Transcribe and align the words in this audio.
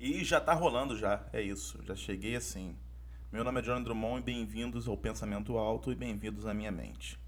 E 0.00 0.22
já 0.22 0.40
tá 0.40 0.54
rolando 0.54 0.96
já, 0.96 1.26
é 1.32 1.42
isso. 1.42 1.82
Já 1.82 1.96
cheguei 1.96 2.36
assim. 2.36 2.76
Meu 3.32 3.42
nome 3.42 3.58
é 3.58 3.62
John 3.62 3.82
Drummond 3.82 4.20
e 4.20 4.22
bem-vindos 4.22 4.86
ao 4.86 4.96
Pensamento 4.96 5.58
Alto 5.58 5.90
e 5.90 5.94
bem-vindos 5.96 6.46
à 6.46 6.54
minha 6.54 6.70
mente. 6.70 7.18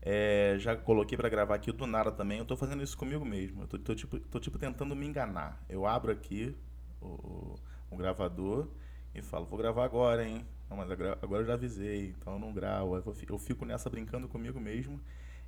É, 0.00 0.54
já 0.56 0.76
coloquei 0.76 1.18
para 1.18 1.28
gravar 1.28 1.56
aqui 1.56 1.72
do 1.72 1.84
nada 1.84 2.12
também. 2.12 2.38
Eu 2.38 2.44
tô 2.44 2.56
fazendo 2.56 2.80
isso 2.80 2.96
comigo 2.96 3.24
mesmo. 3.24 3.64
Eu 3.64 3.66
tô, 3.66 3.76
tô, 3.76 3.92
tipo, 3.96 4.20
tô 4.20 4.38
tipo 4.38 4.56
tentando 4.56 4.94
me 4.94 5.04
enganar. 5.04 5.64
Eu 5.68 5.84
abro 5.84 6.12
aqui 6.12 6.56
o, 7.00 7.58
o 7.90 7.96
gravador 7.96 8.68
e 9.12 9.20
falo, 9.20 9.44
vou 9.44 9.58
gravar 9.58 9.84
agora, 9.84 10.24
hein? 10.24 10.46
Não, 10.70 10.76
mas 10.76 10.92
agora 10.92 11.42
eu 11.42 11.44
já 11.44 11.54
avisei, 11.54 12.14
então 12.16 12.34
eu 12.34 12.38
não 12.38 12.52
gravo. 12.52 13.02
Eu 13.28 13.38
fico 13.40 13.64
nessa 13.64 13.90
brincando 13.90 14.28
comigo 14.28 14.60
mesmo 14.60 15.00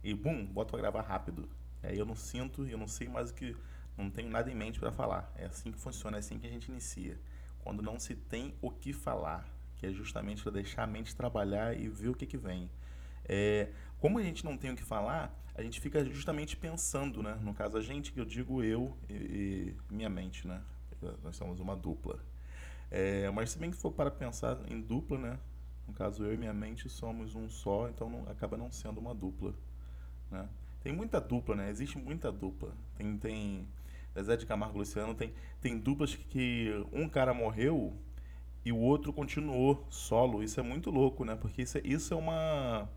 e 0.03 0.13
bum, 0.13 0.45
boto 0.45 0.73
pra 0.73 0.81
gravar 0.81 1.03
rápido. 1.03 1.49
Aí 1.85 1.97
eu 1.97 2.05
não 2.05 2.17
sinto, 2.17 2.67
eu 2.67 2.77
não 2.77 2.89
sei 2.89 3.07
mais 3.07 3.31
o 3.31 3.35
que 3.35 3.55
não 3.97 4.11
tenho 4.11 4.29
nada 4.29 4.51
em 4.51 4.55
mente 4.55 4.79
para 4.81 4.93
falar. 4.93 5.33
É 5.37 5.47
assim 5.47 5.71
que 5.71 5.79
funciona, 5.79 6.17
é 6.17 6.21
assim 6.21 6.39
que 6.39 6.47
a 6.47 6.51
gente 6.51 6.71
inicia. 6.71 7.18
Quando 7.63 7.82
não 7.82 7.99
se 7.99 8.14
tem 8.14 8.55
o 8.61 8.71
que 8.71 8.93
falar, 8.93 9.49
que 9.77 9.87
é 9.87 9.93
justamente 9.93 10.43
para 10.43 10.53
deixar 10.53 10.82
a 10.85 10.87
mente 10.87 11.14
trabalhar 11.14 11.79
e 11.79 11.89
ver 11.89 12.09
o 12.09 12.15
que, 12.15 12.27
que 12.27 12.37
vem. 12.37 12.71
É, 13.27 13.71
como 13.99 14.18
a 14.18 14.23
gente 14.23 14.45
não 14.45 14.57
tem 14.57 14.71
o 14.71 14.77
que 14.77 14.85
falar, 14.85 15.35
a 15.54 15.63
gente 15.63 15.81
fica 15.81 16.04
justamente 16.04 16.57
pensando, 16.57 17.23
né? 17.23 17.39
No 17.41 17.54
caso, 17.54 17.77
a 17.77 17.81
gente, 17.81 18.13
que 18.13 18.21
eu 18.21 18.25
digo 18.25 18.63
eu 18.63 18.96
e, 19.09 19.15
e 19.15 19.95
minha 19.95 20.11
mente, 20.11 20.46
né? 20.46 20.63
Nós 21.23 21.37
somos 21.37 21.61
uma 21.61 21.76
dupla. 21.76 22.18
É, 22.90 23.31
mas 23.31 23.51
se 23.51 23.59
bem 23.59 23.71
que 23.71 23.76
for 23.76 23.93
para 23.93 24.11
pensar 24.11 24.59
em 24.68 24.81
dupla, 24.81 25.18
né? 25.18 25.39
No 25.87 25.93
caso, 25.93 26.25
eu 26.25 26.35
e 26.35 26.37
minha 26.37 26.53
mente 26.53 26.89
somos 26.89 27.35
um 27.35 27.49
só, 27.49 27.89
então 27.89 28.09
não, 28.09 28.29
acaba 28.31 28.57
não 28.57 28.71
sendo 28.73 28.99
uma 28.99 29.15
dupla, 29.15 29.54
né? 30.31 30.49
Tem 30.82 30.93
muita 30.93 31.21
dupla, 31.21 31.57
né? 31.57 31.71
Existe 31.71 31.96
muita 31.99 32.31
dupla. 32.31 32.73
Tem, 32.97 33.17
tem 33.17 33.67
Zé 34.23 34.36
de 34.36 34.47
Camargo 34.47 34.78
Luciano, 34.78 35.14
tem, 35.14 35.33
tem 35.61 35.78
duplas 35.78 36.14
que 36.14 36.70
um 36.92 37.09
cara 37.09 37.34
morreu 37.34 37.92
e 38.64 38.73
o 38.73 38.78
outro 38.78 39.12
continuou 39.12 39.87
solo. 39.91 40.43
Isso 40.43 40.59
é 40.61 40.62
muito 40.62 40.91
louco, 40.91 41.25
né? 41.25 41.37
Porque 41.37 41.62
isso 41.62 41.79
é, 41.79 41.83
isso 41.84 42.15
é 42.15 42.17
uma 42.17 42.89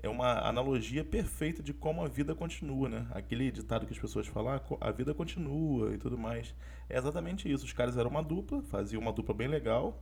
é 0.00 0.08
uma 0.08 0.46
analogia 0.48 1.04
perfeita 1.04 1.62
de 1.62 1.72
como 1.72 2.02
a 2.04 2.08
vida 2.08 2.34
continua, 2.34 2.88
né? 2.88 3.06
Aquele 3.10 3.50
ditado 3.50 3.86
que 3.86 3.92
as 3.92 3.98
pessoas 3.98 4.26
falam, 4.28 4.52
ah, 4.52 4.62
a 4.80 4.90
vida 4.92 5.12
continua 5.12 5.92
e 5.94 5.98
tudo 5.98 6.16
mais. 6.16 6.54
É 6.88 6.96
exatamente 6.96 7.50
isso. 7.50 7.64
Os 7.64 7.72
caras 7.72 7.96
eram 7.96 8.10
uma 8.10 8.22
dupla, 8.22 8.62
faziam 8.62 9.02
uma 9.02 9.12
dupla 9.12 9.34
bem 9.34 9.48
legal, 9.48 10.00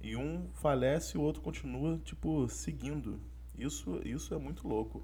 e 0.00 0.16
um 0.16 0.48
falece 0.54 1.16
e 1.16 1.20
o 1.20 1.22
outro 1.22 1.42
continua, 1.42 1.98
tipo, 2.04 2.48
seguindo. 2.48 3.20
Isso, 3.56 4.00
isso 4.04 4.34
é 4.34 4.38
muito 4.38 4.66
louco. 4.66 5.02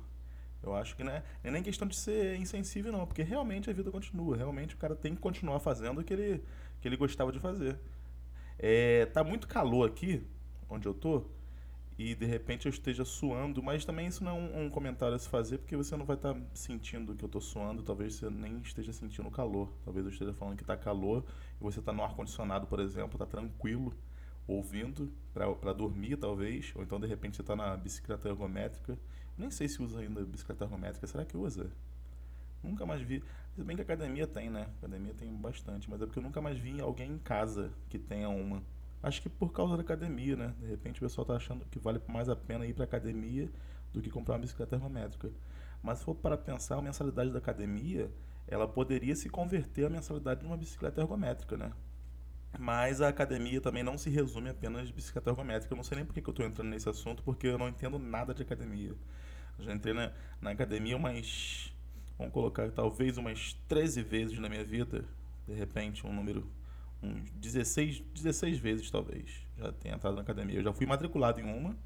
Eu 0.64 0.74
acho 0.74 0.96
que 0.96 1.04
né, 1.04 1.22
não 1.42 1.50
é 1.50 1.52
nem 1.52 1.62
questão 1.62 1.86
de 1.86 1.96
ser 1.96 2.36
insensível, 2.36 2.92
não, 2.92 3.06
porque 3.06 3.22
realmente 3.22 3.68
a 3.68 3.72
vida 3.72 3.90
continua. 3.90 4.36
Realmente 4.36 4.74
o 4.74 4.78
cara 4.78 4.94
tem 4.94 5.14
que 5.14 5.20
continuar 5.20 5.60
fazendo 5.60 6.00
o 6.00 6.04
que 6.04 6.12
ele, 6.12 6.42
que 6.80 6.88
ele 6.88 6.96
gostava 6.96 7.30
de 7.30 7.38
fazer. 7.38 7.78
É, 8.58 9.06
tá 9.06 9.22
muito 9.22 9.46
calor 9.48 9.88
aqui, 9.88 10.26
onde 10.68 10.86
eu 10.86 10.94
tô, 10.94 11.26
e 11.96 12.14
de 12.14 12.26
repente 12.26 12.66
eu 12.66 12.70
esteja 12.70 13.04
suando, 13.04 13.62
mas 13.62 13.84
também 13.84 14.08
isso 14.08 14.24
não 14.24 14.32
é 14.32 14.34
um, 14.34 14.64
um 14.64 14.70
comentário 14.70 15.14
a 15.14 15.18
se 15.18 15.28
fazer, 15.28 15.58
porque 15.58 15.76
você 15.76 15.96
não 15.96 16.04
vai 16.04 16.16
estar 16.16 16.34
tá 16.34 16.40
sentindo 16.52 17.14
que 17.14 17.24
eu 17.24 17.28
tô 17.28 17.40
suando, 17.40 17.82
talvez 17.82 18.14
você 18.14 18.28
nem 18.28 18.58
esteja 18.58 18.92
sentindo 18.92 19.30
calor. 19.30 19.72
Talvez 19.84 20.04
eu 20.04 20.10
esteja 20.10 20.32
falando 20.32 20.56
que 20.56 20.64
tá 20.64 20.76
calor 20.76 21.24
e 21.60 21.62
você 21.62 21.80
tá 21.80 21.92
no 21.92 22.02
ar-condicionado, 22.02 22.66
por 22.66 22.80
exemplo, 22.80 23.16
tá 23.16 23.26
tranquilo, 23.26 23.94
ouvindo 24.46 25.12
para 25.32 25.72
dormir, 25.72 26.16
talvez, 26.16 26.72
ou 26.74 26.82
então 26.82 27.00
de 27.00 27.06
repente 27.06 27.36
você 27.36 27.42
tá 27.42 27.56
na 27.56 27.76
bicicleta 27.76 28.28
ergométrica 28.28 28.98
nem 29.36 29.50
sei 29.50 29.68
se 29.68 29.82
usa 29.82 29.98
ainda 29.98 30.24
bicicleta 30.24 30.64
ergométrica. 30.64 31.06
Será 31.06 31.24
que 31.24 31.36
usa? 31.36 31.70
Nunca 32.62 32.86
mais 32.86 33.02
vi. 33.02 33.22
Se 33.54 33.62
bem 33.62 33.76
que 33.76 33.82
a 33.82 33.84
academia 33.84 34.26
tem, 34.26 34.48
né? 34.48 34.62
A 34.62 34.78
academia 34.78 35.12
tem 35.12 35.32
bastante, 35.34 35.90
mas 35.90 36.00
é 36.00 36.06
porque 36.06 36.18
eu 36.18 36.22
nunca 36.22 36.40
mais 36.40 36.58
vi 36.58 36.80
alguém 36.80 37.12
em 37.12 37.18
casa 37.18 37.72
que 37.88 37.98
tenha 37.98 38.28
uma. 38.28 38.62
Acho 39.02 39.20
que 39.20 39.28
por 39.28 39.52
causa 39.52 39.76
da 39.76 39.82
academia, 39.82 40.36
né? 40.36 40.54
De 40.60 40.66
repente 40.66 40.98
o 40.98 41.00
pessoal 41.00 41.26
tá 41.26 41.34
achando 41.34 41.64
que 41.66 41.78
vale 41.78 42.00
mais 42.08 42.28
a 42.28 42.36
pena 42.36 42.64
ir 42.64 42.74
pra 42.74 42.84
academia 42.84 43.50
do 43.92 44.00
que 44.00 44.08
comprar 44.08 44.34
uma 44.34 44.40
bicicleta 44.40 44.76
ergométrica. 44.76 45.30
Mas 45.82 45.98
se 45.98 46.04
for 46.04 46.14
para 46.14 46.38
pensar, 46.38 46.78
a 46.78 46.82
mensalidade 46.82 47.30
da 47.30 47.38
academia, 47.38 48.10
ela 48.46 48.66
poderia 48.66 49.14
se 49.14 49.28
converter 49.28 49.86
à 49.86 49.90
mensalidade 49.90 50.40
de 50.40 50.46
uma 50.46 50.56
bicicleta 50.56 51.00
ergométrica, 51.00 51.56
né? 51.56 51.72
Mas 52.58 53.00
a 53.00 53.08
academia 53.08 53.60
também 53.60 53.82
não 53.82 53.98
se 53.98 54.08
resume 54.10 54.50
apenas 54.50 54.86
de 54.86 54.92
bicicleta 54.92 55.30
ergométrica. 55.30 55.72
Eu 55.72 55.76
não 55.76 55.84
sei 55.84 55.96
nem 55.96 56.04
por 56.04 56.14
que 56.14 56.20
eu 56.20 56.30
estou 56.30 56.46
entrando 56.46 56.68
nesse 56.68 56.88
assunto, 56.88 57.22
porque 57.22 57.46
eu 57.46 57.58
não 57.58 57.68
entendo 57.68 57.98
nada 57.98 58.32
de 58.32 58.42
academia. 58.42 58.94
Eu 59.58 59.64
já 59.64 59.72
entrei 59.72 59.94
na, 59.94 60.12
na 60.40 60.50
academia 60.50 60.96
umas. 60.96 61.72
Vamos 62.16 62.32
colocar 62.32 62.70
talvez 62.70 63.18
umas 63.18 63.54
13 63.68 64.02
vezes 64.02 64.38
na 64.38 64.48
minha 64.48 64.64
vida. 64.64 65.04
De 65.46 65.54
repente, 65.54 66.06
um 66.06 66.12
número. 66.12 66.48
Uns 67.02 67.30
16, 67.32 68.00
16 68.14 68.58
vezes 68.58 68.90
talvez. 68.90 69.46
Já 69.58 69.72
tenho 69.72 69.94
entrado 69.94 70.14
na 70.14 70.22
academia. 70.22 70.56
Eu 70.56 70.62
já 70.62 70.72
fui 70.72 70.86
matriculado 70.86 71.40
em 71.40 71.44
uma. 71.44 71.76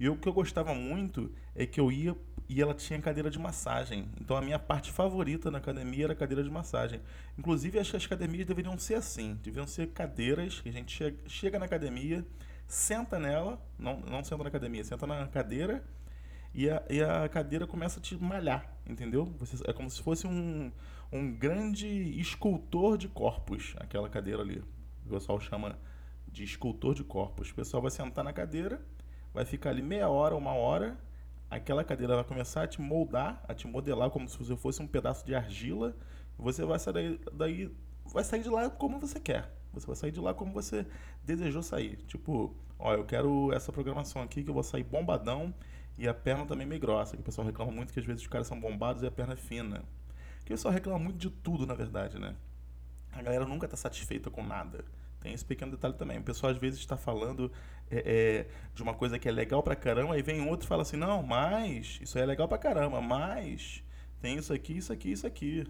E 0.00 0.08
o 0.08 0.16
que 0.16 0.26
eu 0.26 0.32
gostava 0.32 0.74
muito 0.74 1.30
é 1.54 1.66
que 1.66 1.78
eu 1.78 1.92
ia 1.92 2.16
e 2.48 2.60
ela 2.60 2.72
tinha 2.74 3.00
cadeira 3.00 3.30
de 3.30 3.38
massagem. 3.38 4.08
Então 4.18 4.34
a 4.34 4.40
minha 4.40 4.58
parte 4.58 4.90
favorita 4.90 5.50
na 5.50 5.58
academia 5.58 6.06
era 6.06 6.14
cadeira 6.14 6.42
de 6.42 6.50
massagem. 6.50 7.00
Inclusive, 7.38 7.78
acho 7.78 7.90
que 7.90 7.96
as 7.98 8.04
academias 8.06 8.46
deveriam 8.46 8.76
ser 8.78 8.94
assim. 8.94 9.38
Deveriam 9.42 9.66
ser 9.66 9.88
cadeiras 9.88 10.58
que 10.58 10.70
a 10.70 10.72
gente 10.72 10.96
chega, 10.96 11.28
chega 11.28 11.58
na 11.58 11.66
academia, 11.66 12.26
senta 12.66 13.18
nela, 13.18 13.62
não, 13.78 14.00
não 14.00 14.24
senta 14.24 14.42
na 14.42 14.48
academia, 14.48 14.82
senta 14.82 15.06
na 15.06 15.28
cadeira 15.28 15.84
e 16.54 16.68
a, 16.68 16.82
e 16.88 17.02
a 17.02 17.28
cadeira 17.28 17.66
começa 17.66 18.00
a 18.00 18.02
te 18.02 18.16
malhar, 18.16 18.66
entendeu? 18.88 19.26
Você, 19.38 19.62
é 19.68 19.72
como 19.72 19.90
se 19.90 20.02
fosse 20.02 20.26
um, 20.26 20.72
um 21.12 21.30
grande 21.30 21.86
escultor 22.18 22.96
de 22.96 23.06
corpos, 23.06 23.74
aquela 23.78 24.08
cadeira 24.08 24.42
ali. 24.42 24.64
O 25.06 25.10
pessoal 25.10 25.38
chama 25.38 25.78
de 26.26 26.42
escultor 26.42 26.94
de 26.94 27.04
corpos. 27.04 27.50
O 27.50 27.54
pessoal 27.54 27.82
vai 27.82 27.90
sentar 27.90 28.24
na 28.24 28.32
cadeira, 28.32 28.80
vai 29.32 29.44
ficar 29.44 29.70
ali 29.70 29.82
meia 29.82 30.08
hora, 30.08 30.36
uma 30.36 30.52
hora, 30.52 30.98
aquela 31.50 31.82
cadeira 31.84 32.14
vai 32.14 32.24
começar 32.24 32.62
a 32.62 32.66
te 32.66 32.80
moldar, 32.80 33.42
a 33.48 33.54
te 33.54 33.66
modelar 33.66 34.10
como 34.10 34.28
se 34.28 34.38
você 34.38 34.56
fosse 34.56 34.80
um 34.80 34.86
pedaço 34.86 35.26
de 35.26 35.34
argila. 35.34 35.96
Você 36.38 36.64
vai 36.64 36.78
sair 36.78 37.20
daí, 37.32 37.74
vai 38.04 38.24
sair 38.24 38.42
de 38.42 38.48
lá 38.48 38.70
como 38.70 38.98
você 38.98 39.18
quer. 39.20 39.52
Você 39.72 39.86
vai 39.86 39.96
sair 39.96 40.10
de 40.10 40.20
lá 40.20 40.32
como 40.32 40.52
você 40.52 40.86
desejou 41.24 41.62
sair. 41.62 41.96
Tipo, 42.06 42.54
ó, 42.78 42.94
eu 42.94 43.04
quero 43.04 43.52
essa 43.52 43.72
programação 43.72 44.22
aqui 44.22 44.42
que 44.42 44.50
eu 44.50 44.54
vou 44.54 44.62
sair 44.62 44.84
bombadão 44.84 45.54
e 45.98 46.08
a 46.08 46.14
perna 46.14 46.46
também 46.46 46.66
meio 46.66 46.80
grossa. 46.80 47.16
Que 47.16 47.22
o 47.22 47.24
pessoal 47.24 47.46
reclama 47.46 47.70
muito 47.70 47.92
que 47.92 48.00
às 48.00 48.06
vezes 48.06 48.22
os 48.22 48.28
caras 48.28 48.46
são 48.46 48.58
bombados 48.58 49.02
e 49.02 49.06
a 49.06 49.10
perna 49.10 49.34
é 49.34 49.36
fina. 49.36 49.84
Que 50.44 50.52
o 50.52 50.56
pessoal 50.56 50.72
reclama 50.72 50.98
muito 50.98 51.18
de 51.18 51.30
tudo, 51.30 51.66
na 51.66 51.74
verdade, 51.74 52.18
né? 52.18 52.34
A 53.12 53.22
galera 53.22 53.44
nunca 53.44 53.66
está 53.66 53.76
satisfeita 53.76 54.30
com 54.30 54.42
nada. 54.42 54.84
Tem 55.20 55.32
esse 55.32 55.44
pequeno 55.44 55.70
detalhe 55.72 55.94
também. 55.94 56.18
O 56.18 56.22
pessoal 56.22 56.50
às 56.50 56.58
vezes 56.58 56.80
está 56.80 56.96
falando 56.96 57.52
é, 57.90 57.98
é, 57.98 58.46
de 58.74 58.82
uma 58.82 58.94
coisa 58.94 59.18
que 59.18 59.28
é 59.28 59.32
legal 59.32 59.62
pra 59.62 59.76
caramba, 59.76 60.14
aí 60.14 60.22
vem 60.22 60.46
outro 60.48 60.64
e 60.64 60.68
fala 60.68 60.82
assim, 60.82 60.96
não, 60.96 61.22
mas 61.22 61.98
isso 62.00 62.16
aí 62.16 62.24
é 62.24 62.26
legal 62.26 62.48
pra 62.48 62.56
caramba, 62.56 63.00
mas 63.00 63.82
tem 64.20 64.36
isso 64.36 64.52
aqui, 64.52 64.76
isso 64.76 64.92
aqui, 64.92 65.12
isso 65.12 65.26
aqui. 65.26 65.66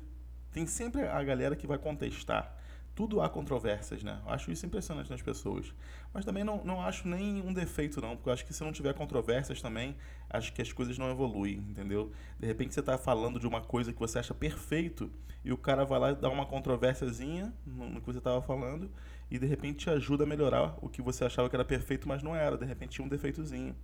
Tem 0.52 0.66
sempre 0.66 1.02
a 1.02 1.22
galera 1.22 1.56
que 1.56 1.66
vai 1.66 1.78
contestar. 1.78 2.56
Tudo 3.00 3.22
há 3.22 3.30
controvérsias, 3.30 4.02
né? 4.02 4.20
Eu 4.26 4.30
acho 4.30 4.52
isso 4.52 4.66
impressionante 4.66 5.08
nas 5.08 5.22
pessoas. 5.22 5.72
Mas 6.12 6.22
também 6.22 6.44
não, 6.44 6.62
não 6.62 6.82
acho 6.82 7.08
nem 7.08 7.40
um 7.40 7.50
defeito, 7.50 7.98
não, 7.98 8.14
porque 8.14 8.28
eu 8.28 8.32
acho 8.34 8.44
que 8.44 8.52
se 8.52 8.62
não 8.62 8.72
tiver 8.72 8.92
controvérsias 8.92 9.62
também, 9.62 9.96
acho 10.28 10.52
que 10.52 10.60
as 10.60 10.70
coisas 10.70 10.98
não 10.98 11.10
evoluem, 11.10 11.64
entendeu? 11.70 12.12
De 12.38 12.46
repente 12.46 12.74
você 12.74 12.80
está 12.80 12.98
falando 12.98 13.40
de 13.40 13.46
uma 13.46 13.62
coisa 13.62 13.90
que 13.90 13.98
você 13.98 14.18
acha 14.18 14.34
perfeito 14.34 15.10
e 15.42 15.50
o 15.50 15.56
cara 15.56 15.82
vai 15.86 15.98
lá 15.98 16.10
e 16.10 16.14
dá 16.14 16.28
uma 16.28 16.44
controvérsiazinha 16.44 17.54
no, 17.64 18.02
que 18.02 18.06
você 18.06 18.18
estava 18.18 18.42
falando 18.42 18.90
e 19.30 19.38
de 19.38 19.46
repente 19.46 19.78
te 19.78 19.88
ajuda 19.88 20.24
a 20.24 20.26
melhorar 20.26 20.76
o 20.82 20.88
que 20.90 21.00
você 21.00 21.24
achava 21.24 21.48
que 21.48 21.56
era 21.56 21.64
perfeito, 21.64 22.06
mas 22.06 22.22
não 22.22 22.36
era. 22.36 22.58
De 22.58 22.66
repente 22.66 22.90
tinha 22.90 23.06
um 23.06 23.08
defeitozinho. 23.08 23.74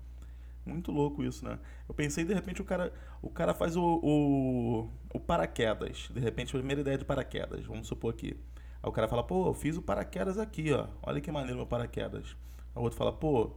Muito 0.66 0.92
louco 0.92 1.24
isso, 1.24 1.42
né? 1.42 1.58
Eu 1.88 1.94
pensei, 1.94 2.22
de 2.22 2.34
repente, 2.34 2.60
o 2.60 2.66
cara, 2.66 2.92
o 3.22 3.30
cara 3.30 3.54
faz 3.54 3.76
o, 3.76 3.82
o, 3.82 4.90
o 5.14 5.18
paraquedas. 5.18 6.10
De 6.12 6.20
repente, 6.20 6.54
a 6.54 6.58
primeira 6.58 6.82
ideia 6.82 6.98
de 6.98 7.04
paraquedas, 7.06 7.64
vamos 7.64 7.86
supor 7.86 8.12
aqui. 8.12 8.36
Aí 8.86 8.88
o 8.88 8.92
cara 8.92 9.08
fala, 9.08 9.24
pô, 9.24 9.48
eu 9.48 9.52
fiz 9.52 9.76
o 9.76 9.82
paraquedas 9.82 10.38
aqui, 10.38 10.72
ó. 10.72 10.86
Olha 11.02 11.20
que 11.20 11.28
maneiro 11.32 11.56
meu 11.56 11.66
paraquedas. 11.66 12.36
Aí 12.72 12.80
o 12.80 12.82
outro 12.82 12.96
fala, 12.96 13.12
pô, 13.12 13.50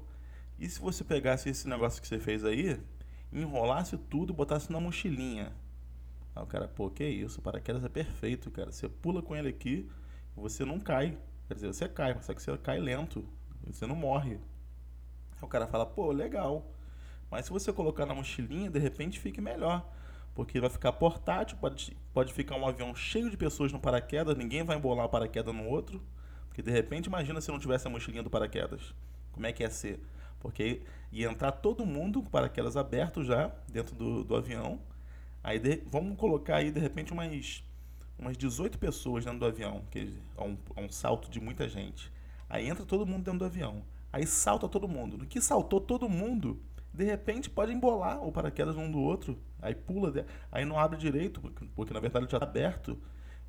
e 0.58 0.68
se 0.68 0.80
você 0.80 1.04
pegasse 1.04 1.48
esse 1.48 1.70
negócio 1.70 2.02
que 2.02 2.08
você 2.08 2.18
fez 2.18 2.44
aí, 2.44 2.82
enrolasse 3.32 3.96
tudo 3.96 4.34
botasse 4.34 4.72
na 4.72 4.80
mochilinha? 4.80 5.54
Aí 6.36 6.42
o 6.42 6.48
cara, 6.48 6.68
pô, 6.68 6.90
que 6.90 7.08
isso, 7.08 7.40
o 7.40 7.44
paraquedas 7.44 7.86
é 7.86 7.90
perfeito, 7.90 8.50
cara. 8.50 8.72
Você 8.72 8.90
pula 8.90 9.22
com 9.22 9.36
ele 9.36 9.50
aqui, 9.50 9.88
você 10.36 10.66
não 10.66 10.80
cai. 10.80 11.16
Quer 11.48 11.54
dizer, 11.54 11.68
você 11.68 11.88
cai, 11.88 12.20
só 12.24 12.34
que 12.34 12.42
você 12.42 12.58
cai 12.58 12.80
lento. 12.80 13.24
Você 13.68 13.86
não 13.86 13.96
morre. 13.96 14.40
Aí 15.34 15.44
o 15.44 15.48
cara 15.48 15.68
fala, 15.68 15.86
pô, 15.86 16.12
legal. 16.12 16.66
Mas 17.30 17.46
se 17.46 17.52
você 17.52 17.72
colocar 17.72 18.08
na 18.08 18.16
mochilinha, 18.16 18.68
de 18.68 18.80
repente 18.80 19.20
fique 19.20 19.40
melhor. 19.40 19.88
Porque 20.40 20.58
vai 20.58 20.70
ficar 20.70 20.94
portátil, 20.94 21.58
pode, 21.58 21.98
pode 22.14 22.32
ficar 22.32 22.56
um 22.56 22.66
avião 22.66 22.96
cheio 22.96 23.30
de 23.30 23.36
pessoas 23.36 23.74
no 23.74 23.80
paraquedas, 23.80 24.38
ninguém 24.38 24.64
vai 24.64 24.78
embolar 24.78 25.06
o 25.06 25.10
paraquedas 25.10 25.54
no 25.54 25.66
outro. 25.68 26.02
Porque 26.48 26.62
de 26.62 26.72
repente, 26.72 27.08
imagina 27.08 27.42
se 27.42 27.52
não 27.52 27.60
tivesse 27.60 27.88
a 27.88 27.90
mochilinha 27.90 28.24
do 28.24 28.30
paraquedas. 28.30 28.96
Como 29.34 29.46
é 29.46 29.52
que 29.52 29.64
ia 29.64 29.70
ser? 29.70 30.00
Porque 30.40 30.82
ia 31.12 31.30
entrar 31.30 31.52
todo 31.52 31.86
mundo 31.86 32.24
com 32.24 32.30
paraquedas 32.30 32.78
aberto 32.78 33.22
já 33.22 33.52
dentro 33.68 33.94
do, 33.94 34.24
do 34.24 34.34
avião. 34.34 34.80
Aí 35.44 35.60
de, 35.60 35.84
vamos 35.92 36.18
colocar 36.18 36.56
aí 36.56 36.72
de 36.72 36.80
repente 36.80 37.12
umas 37.12 37.62
umas 38.18 38.38
18 38.38 38.80
pessoas 38.80 39.26
dentro 39.26 39.40
do 39.40 39.46
avião, 39.46 39.84
que 39.92 40.16
é 40.38 40.42
um, 40.42 40.58
é 40.78 40.82
um 40.82 40.90
salto 40.90 41.30
de 41.30 41.42
muita 41.42 41.68
gente. 41.68 42.10
Aí 42.50 42.70
entra 42.70 42.86
todo 42.86 43.06
mundo 43.06 43.26
dentro 43.26 43.40
do 43.40 43.46
avião. 43.46 43.84
Aí 44.10 44.26
salta 44.26 44.70
todo 44.70 44.88
mundo. 44.88 45.18
No 45.18 45.26
que 45.26 45.42
saltou 45.42 45.82
todo 45.82 46.08
mundo, 46.08 46.62
de 46.94 47.04
repente 47.04 47.50
pode 47.50 47.74
embolar 47.74 48.26
o 48.26 48.32
paraquedas 48.32 48.78
um 48.78 48.90
do 48.90 49.02
outro. 49.02 49.38
Aí 49.62 49.76
pula, 49.76 50.26
aí 50.52 50.66
não 50.66 50.80
abre 50.80 50.98
direito, 50.98 51.42
porque, 51.76 51.94
na 51.94 52.00
verdade 52.00 52.30
já 52.30 52.38
está 52.38 52.46
aberto. 52.46 52.98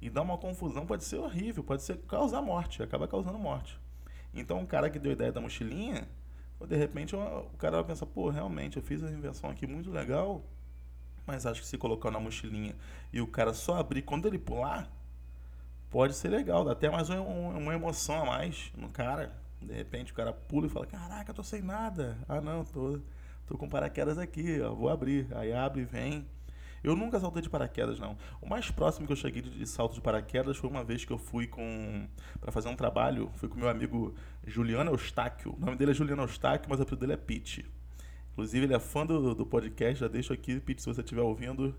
E 0.01 0.09
dá 0.09 0.23
uma 0.23 0.39
confusão, 0.39 0.87
pode 0.87 1.05
ser 1.05 1.17
horrível, 1.17 1.62
pode 1.62 1.83
ser 1.83 1.99
causar 1.99 2.41
morte, 2.41 2.83
acaba 2.83 3.07
causando 3.07 3.39
morte. 3.39 3.79
Então 4.33 4.62
o 4.62 4.67
cara 4.67 4.89
que 4.89 4.99
deu 4.99 5.11
a 5.11 5.12
ideia 5.12 5.33
da 5.33 5.41
mochilinha, 5.41 6.09
de 6.67 6.77
repente 6.77 7.15
o 7.15 7.51
cara 7.59 7.77
vai 7.77 7.85
pensar, 7.85 8.07
pô, 8.07 8.31
realmente, 8.31 8.77
eu 8.77 8.83
fiz 8.83 9.03
uma 9.03 9.11
invenção 9.11 9.51
aqui 9.51 9.67
muito 9.67 9.91
legal, 9.91 10.43
mas 11.27 11.47
acho 11.47 11.61
que 11.61 11.67
se 11.67 11.77
colocar 11.77 12.11
na 12.11 12.19
mochilinha 12.19 12.75
e 13.12 13.21
o 13.21 13.27
cara 13.27 13.53
só 13.53 13.77
abrir 13.77 14.03
quando 14.03 14.27
ele 14.27 14.39
pular, 14.39 14.91
pode 15.91 16.15
ser 16.15 16.29
legal, 16.29 16.65
dá 16.65 16.73
até 16.73 16.89
mais 16.89 17.11
uma, 17.11 17.75
emoção 17.75 18.23
a 18.23 18.25
mais 18.25 18.73
no 18.77 18.89
cara. 18.89 19.33
De 19.61 19.75
repente 19.75 20.12
o 20.12 20.15
cara 20.15 20.33
pula 20.33 20.67
e 20.67 20.71
fala, 20.71 20.87
caraca, 20.87 21.35
tô 21.35 21.43
sem 21.43 21.61
nada. 21.61 22.17
Ah 22.27 22.41
não, 22.41 22.65
tô, 22.65 23.01
tô 23.50 23.58
com 23.58 23.69
paraquedas 23.69 24.17
aqui, 24.17 24.61
ó, 24.61 24.73
vou 24.73 24.88
abrir. 24.88 25.26
Aí 25.32 25.52
abre 25.52 25.82
e 25.82 25.85
vem. 25.85 26.25
Eu 26.82 26.97
nunca 26.97 27.19
saltei 27.19 27.43
de 27.43 27.50
paraquedas, 27.50 27.99
não. 27.99 28.17
O 28.41 28.49
mais 28.49 28.70
próximo 28.70 29.06
que 29.06 29.12
eu 29.12 29.17
cheguei 29.17 29.43
de 29.43 29.67
salto 29.67 29.94
de 29.94 30.00
paraquedas 30.00 30.56
foi 30.56 30.70
uma 30.70 30.85
vez 30.85 31.05
que 31.05 31.12
eu 31.12 31.19
fui 31.19 31.47
com 31.47 32.08
para 32.41 32.52
fazer 32.52 32.69
um 32.69 32.76
trabalho, 32.76 33.31
fui 33.35 33.49
com 33.49 33.58
meu 33.58 33.69
amigo 33.69 34.14
Juliano 34.47 34.93
Eustáquio. 34.93 35.55
O 35.58 35.61
nome 35.61 35.76
dele 35.76 35.91
é 35.91 35.94
Juliano 35.94 36.23
Eustáquio, 36.23 36.70
mas 36.70 36.79
o 36.79 36.82
apelido 36.85 37.00
dele 37.00 37.12
é 37.14 37.17
Pete. 37.17 37.67
Inclusive, 38.32 38.64
ele 38.64 38.75
é 38.75 38.79
fã 38.79 39.05
do, 39.05 39.35
do 39.35 39.44
podcast, 39.44 40.00
já 40.00 40.08
deixo 40.08 40.32
aqui, 40.32 40.61
Pete, 40.61 40.81
se 40.81 40.88
você 40.88 41.00
estiver 41.00 41.20
ouvindo, 41.20 41.76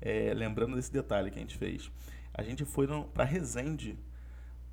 é, 0.00 0.32
lembrando 0.34 0.74
desse 0.74 0.90
detalhe 0.90 1.30
que 1.30 1.38
a 1.38 1.42
gente 1.42 1.56
fez. 1.56 1.92
A 2.32 2.42
gente 2.42 2.64
foi 2.64 2.88
para 3.12 3.24
Resende 3.24 3.96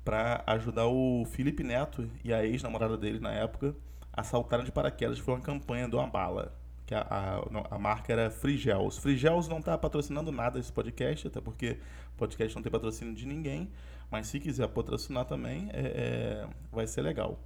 para 0.02 0.42
ajudar 0.46 0.86
o 0.86 1.24
Felipe 1.26 1.62
Neto 1.62 2.10
e 2.24 2.32
a 2.32 2.44
ex-namorada 2.44 2.96
dele 2.96 3.20
na 3.20 3.32
época 3.32 3.76
a 4.18 4.24
saltarem 4.24 4.64
de 4.64 4.72
paraquedas. 4.72 5.18
Foi 5.20 5.34
uma 5.34 5.40
campanha 5.40 5.88
de 5.88 5.94
uma 5.94 6.08
bala 6.08 6.52
que 6.84 6.92
a, 6.92 7.02
a, 7.02 7.76
a 7.76 7.78
marca 7.78 8.12
era 8.12 8.30
Frigels. 8.30 8.98
Frigels 8.98 9.46
não 9.46 9.60
está 9.60 9.78
patrocinando 9.78 10.32
nada 10.32 10.58
esse 10.58 10.72
podcast, 10.72 11.28
até 11.28 11.40
porque 11.40 11.78
podcast 12.16 12.54
não 12.56 12.62
tem 12.62 12.72
patrocínio 12.72 13.14
de 13.14 13.24
ninguém, 13.24 13.70
mas 14.10 14.26
se 14.26 14.40
quiser 14.40 14.66
patrocinar 14.68 15.24
também, 15.24 15.68
é, 15.72 15.80
é, 15.80 16.48
vai 16.72 16.84
ser 16.86 17.02
legal. 17.02 17.38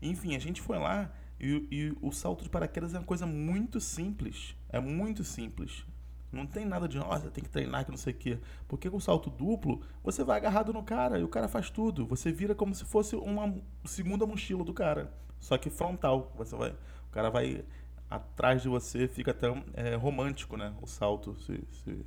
Enfim, 0.00 0.36
a 0.36 0.38
gente 0.38 0.60
foi 0.60 0.78
lá 0.78 1.10
e, 1.40 1.66
e, 1.72 1.96
o 2.00 2.12
salto 2.12 2.44
de 2.44 2.50
paraquedas 2.50 2.94
é 2.94 2.98
uma 2.98 3.04
coisa 3.04 3.26
muito 3.26 3.80
simples. 3.80 4.54
É 4.68 4.78
muito 4.78 5.24
simples. 5.24 5.84
Não 6.30 6.46
tem 6.46 6.64
nada 6.64 6.86
de, 6.86 6.98
nossa, 6.98 7.30
tem 7.30 7.42
que 7.42 7.50
treinar 7.50 7.84
que 7.84 7.90
não 7.90 7.98
sei 7.98 8.12
o 8.12 8.16
quê. 8.16 8.38
Porque 8.68 8.88
com 8.88 8.98
o 8.98 9.00
salto 9.00 9.28
duplo, 9.28 9.80
você 10.04 10.22
vai 10.22 10.36
agarrado 10.36 10.72
no 10.72 10.84
cara 10.84 11.18
e 11.18 11.24
o 11.24 11.28
cara 11.28 11.48
faz 11.48 11.68
tudo. 11.68 12.06
Você 12.06 12.30
vira 12.30 12.54
como 12.54 12.74
se 12.74 12.84
fosse 12.84 13.16
uma 13.16 13.52
segunda 13.84 14.24
mochila 14.24 14.62
do 14.62 14.72
cara. 14.72 15.12
Só 15.40 15.56
que 15.58 15.70
frontal. 15.70 16.32
Você 16.36 16.56
vai, 16.56 16.70
o 16.70 17.12
cara 17.12 17.30
vai 17.30 17.64
atrás 18.10 18.62
de 18.62 18.68
você 18.68 19.08
fica 19.08 19.32
até 19.32 19.46
é, 19.74 19.94
romântico, 19.94 20.56
né? 20.56 20.74
O 20.80 20.86
salto, 20.86 21.36
se, 21.40 21.62
se 21.72 22.06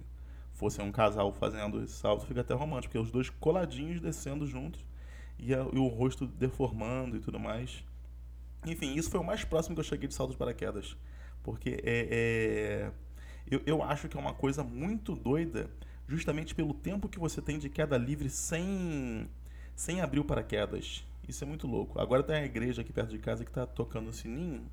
fosse 0.53 0.81
um 0.81 0.91
casal 0.91 1.31
fazendo 1.33 1.83
esse 1.83 1.93
salto, 1.93 2.25
fica 2.25 2.41
até 2.41 2.53
romântico, 2.53 2.93
porque 2.93 2.99
os 2.99 3.11
dois 3.11 3.29
coladinhos 3.29 4.01
descendo 4.01 4.45
juntos 4.45 4.85
e, 5.37 5.53
a, 5.53 5.59
e, 5.59 5.77
o 5.77 5.87
rosto 5.87 6.25
deformando 6.25 7.17
e 7.17 7.19
tudo 7.19 7.39
mais. 7.39 7.83
Enfim, 8.65 8.93
isso 8.95 9.09
foi 9.09 9.19
o 9.19 9.23
mais 9.23 9.43
próximo 9.43 9.75
que 9.75 9.79
eu 9.79 9.85
cheguei 9.85 10.07
de 10.07 10.13
salto 10.13 10.37
paraquedas, 10.37 10.97
porque 11.43 11.81
é, 11.83 12.07
é 12.11 12.91
eu, 13.49 13.61
eu 13.65 13.83
acho 13.83 14.07
que 14.07 14.15
é 14.15 14.19
uma 14.19 14.33
coisa 14.33 14.63
muito 14.63 15.15
doida, 15.15 15.71
justamente 16.07 16.53
pelo 16.53 16.73
tempo 16.73 17.09
que 17.09 17.17
você 17.17 17.41
tem 17.41 17.57
de 17.57 17.69
queda 17.69 17.97
livre 17.97 18.29
sem, 18.29 19.27
sem 19.75 20.01
abrir 20.01 20.19
o 20.19 20.25
paraquedas. 20.25 21.03
Isso 21.29 21.43
é 21.43 21.47
muito 21.47 21.67
louco. 21.67 21.99
Agora 21.99 22.23
tem 22.23 22.35
a 22.35 22.45
igreja 22.45 22.81
aqui 22.81 22.91
perto 22.91 23.11
de 23.11 23.19
casa 23.19 23.43
que 23.43 23.51
está 23.51 23.65
tocando 23.65 24.09
o 24.09 24.13
sininho 24.13 24.69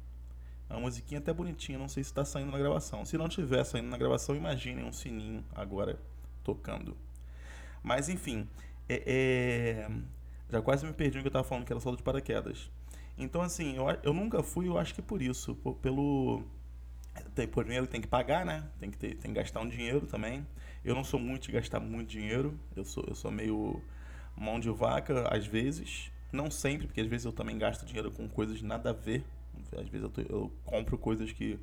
é 0.68 0.74
uma 0.74 0.80
musiquinha 0.80 1.20
até 1.20 1.32
bonitinha, 1.32 1.78
não 1.78 1.88
sei 1.88 2.02
se 2.02 2.10
está 2.10 2.24
saindo 2.24 2.50
na 2.50 2.58
gravação. 2.58 3.04
Se 3.04 3.16
não 3.16 3.28
tiver 3.28 3.62
saindo 3.64 3.88
na 3.88 3.96
gravação, 3.96 4.34
imaginem 4.34 4.84
um 4.84 4.92
sininho 4.92 5.44
agora 5.54 5.98
tocando. 6.42 6.96
Mas 7.82 8.08
enfim, 8.08 8.48
é, 8.88 9.02
é... 9.06 9.90
já 10.50 10.60
quase 10.60 10.84
me 10.84 10.92
perdi 10.92 11.18
o 11.18 11.20
que 11.20 11.28
eu 11.28 11.30
estava 11.30 11.44
falando 11.44 11.64
que 11.64 11.72
era 11.72 11.80
salto 11.80 11.98
de 11.98 12.02
paraquedas. 12.02 12.70
Então 13.16 13.42
assim, 13.42 13.76
eu, 13.76 13.86
eu 14.02 14.12
nunca 14.12 14.42
fui, 14.42 14.66
eu 14.68 14.76
acho 14.76 14.92
que 14.92 15.00
por 15.00 15.22
isso, 15.22 15.54
por, 15.54 15.76
pelo 15.76 16.42
tem, 17.34 17.46
primeiro 17.46 17.86
tem 17.86 18.00
que 18.00 18.08
pagar, 18.08 18.44
né? 18.44 18.68
Tem 18.78 18.90
que, 18.90 18.98
ter, 18.98 19.14
tem 19.16 19.32
que 19.32 19.38
gastar 19.38 19.60
um 19.60 19.68
dinheiro 19.68 20.06
também. 20.06 20.44
Eu 20.84 20.94
não 20.94 21.04
sou 21.04 21.20
muito 21.20 21.44
de 21.46 21.52
gastar 21.52 21.80
muito 21.80 22.08
dinheiro. 22.08 22.58
Eu 22.74 22.84
sou, 22.84 23.04
eu 23.06 23.14
sou 23.14 23.30
meio 23.30 23.80
mão 24.36 24.58
de 24.58 24.70
vaca 24.70 25.28
às 25.34 25.46
vezes. 25.46 26.10
Não 26.32 26.50
sempre, 26.50 26.86
porque 26.86 27.00
às 27.00 27.06
vezes 27.06 27.24
eu 27.24 27.32
também 27.32 27.56
gasto 27.56 27.86
dinheiro 27.86 28.10
com 28.10 28.28
coisas 28.28 28.60
nada 28.62 28.90
a 28.90 28.92
ver 28.92 29.24
às 29.76 29.88
vezes 29.88 30.02
eu, 30.02 30.10
tô, 30.10 30.20
eu 30.22 30.52
compro 30.64 30.98
coisas 30.98 31.32
que 31.32 31.58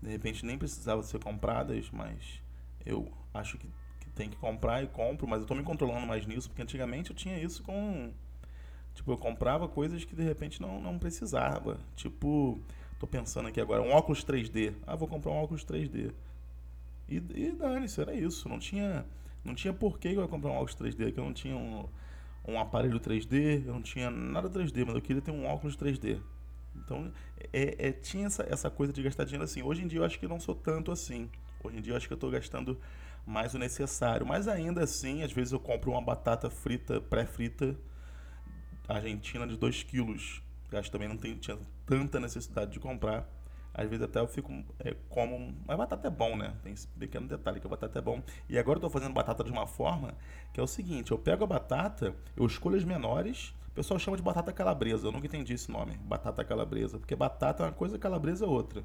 de 0.00 0.10
repente 0.10 0.44
nem 0.44 0.58
precisavam 0.58 1.02
ser 1.02 1.22
compradas, 1.22 1.90
mas 1.90 2.42
eu 2.84 3.10
acho 3.32 3.58
que, 3.58 3.68
que 4.00 4.10
tem 4.10 4.28
que 4.28 4.36
comprar 4.36 4.82
e 4.82 4.86
compro, 4.86 5.26
mas 5.26 5.38
eu 5.38 5.42
estou 5.42 5.56
me 5.56 5.62
controlando 5.62 6.06
mais 6.06 6.26
nisso, 6.26 6.48
porque 6.48 6.62
antigamente 6.62 7.10
eu 7.10 7.16
tinha 7.16 7.38
isso 7.38 7.62
com. 7.62 8.12
Tipo, 8.94 9.12
eu 9.12 9.18
comprava 9.18 9.68
coisas 9.68 10.04
que 10.04 10.14
de 10.14 10.22
repente 10.22 10.60
não, 10.60 10.80
não 10.80 10.98
precisava. 10.98 11.78
Tipo, 11.94 12.58
tô 12.98 13.06
pensando 13.06 13.48
aqui 13.48 13.60
agora, 13.60 13.82
um 13.82 13.90
óculos 13.90 14.24
3D. 14.24 14.74
Ah, 14.86 14.96
vou 14.96 15.06
comprar 15.06 15.32
um 15.32 15.36
óculos 15.36 15.64
3D. 15.64 16.12
E, 17.08 17.16
e 17.16 17.52
dane-se, 17.52 18.00
era 18.00 18.14
isso. 18.14 18.48
Não 18.48 18.58
tinha, 18.58 19.04
não 19.44 19.54
tinha 19.54 19.72
porquê 19.72 20.08
eu 20.08 20.22
ia 20.22 20.28
comprar 20.28 20.50
um 20.50 20.54
óculos 20.54 20.76
3D, 20.76 21.12
que 21.12 21.20
eu 21.20 21.24
não 21.24 21.34
tinha 21.34 21.54
um, 21.54 21.86
um 22.46 22.58
aparelho 22.58 23.00
3D, 23.00 23.64
eu 23.66 23.74
não 23.74 23.82
tinha 23.82 24.10
nada 24.10 24.48
3D, 24.48 24.84
mas 24.84 24.94
eu 24.94 25.02
queria 25.02 25.22
ter 25.22 25.30
um 25.30 25.46
óculos 25.46 25.76
3D. 25.76 26.20
Então, 26.74 27.12
é, 27.52 27.88
é, 27.88 27.92
tinha 27.92 28.26
essa, 28.26 28.46
essa 28.48 28.70
coisa 28.70 28.92
de 28.92 29.02
gastar 29.02 29.24
dinheiro 29.24 29.44
assim. 29.44 29.62
Hoje 29.62 29.82
em 29.82 29.86
dia 29.86 30.00
eu 30.00 30.04
acho 30.04 30.18
que 30.18 30.28
não 30.28 30.38
sou 30.38 30.54
tanto 30.54 30.92
assim. 30.92 31.30
Hoje 31.62 31.78
em 31.78 31.80
dia 31.80 31.92
eu 31.92 31.96
acho 31.96 32.06
que 32.06 32.12
eu 32.12 32.16
estou 32.16 32.30
gastando 32.30 32.78
mais 33.26 33.54
o 33.54 33.58
necessário. 33.58 34.26
Mas 34.26 34.46
ainda 34.46 34.84
assim, 34.84 35.22
às 35.22 35.32
vezes 35.32 35.52
eu 35.52 35.60
compro 35.60 35.90
uma 35.90 36.00
batata 36.00 36.48
frita, 36.48 37.00
pré-frita, 37.00 37.76
argentina 38.88 39.46
de 39.46 39.56
2 39.56 39.82
quilos. 39.82 40.42
Acho 40.72 40.82
que 40.84 40.92
também 40.92 41.08
não 41.08 41.16
tem, 41.16 41.34
tinha 41.36 41.58
tanta 41.84 42.20
necessidade 42.20 42.72
de 42.72 42.80
comprar. 42.80 43.28
Às 43.78 43.88
vezes 43.88 44.04
até 44.04 44.20
eu 44.20 44.26
fico 44.26 44.52
é, 44.80 44.96
como. 45.08 45.54
Mas 45.66 45.76
batata 45.76 46.08
é 46.08 46.10
bom, 46.10 46.36
né? 46.36 46.54
Tem 46.62 46.72
esse 46.72 46.88
pequeno 46.88 47.28
detalhe 47.28 47.60
que 47.60 47.66
a 47.66 47.70
batata 47.70 47.98
é 47.98 48.02
bom. 48.02 48.22
E 48.48 48.58
agora 48.58 48.76
eu 48.76 48.86
estou 48.86 48.90
fazendo 48.90 49.12
batata 49.12 49.44
de 49.44 49.52
uma 49.52 49.66
forma 49.66 50.14
que 50.52 50.58
é 50.58 50.62
o 50.62 50.66
seguinte: 50.66 51.12
eu 51.12 51.18
pego 51.18 51.44
a 51.44 51.46
batata, 51.46 52.14
eu 52.36 52.46
escolho 52.46 52.76
as 52.76 52.84
menores 52.84 53.54
pessoal 53.76 54.00
chama 54.00 54.16
de 54.16 54.22
batata 54.22 54.52
calabresa. 54.54 55.06
Eu 55.06 55.12
nunca 55.12 55.26
entendi 55.26 55.52
esse 55.52 55.70
nome, 55.70 55.98
batata 55.98 56.42
calabresa, 56.42 56.98
porque 56.98 57.14
batata 57.14 57.62
é 57.62 57.66
uma 57.66 57.72
coisa, 57.72 57.98
calabresa 57.98 58.46
é 58.46 58.48
outra. 58.48 58.82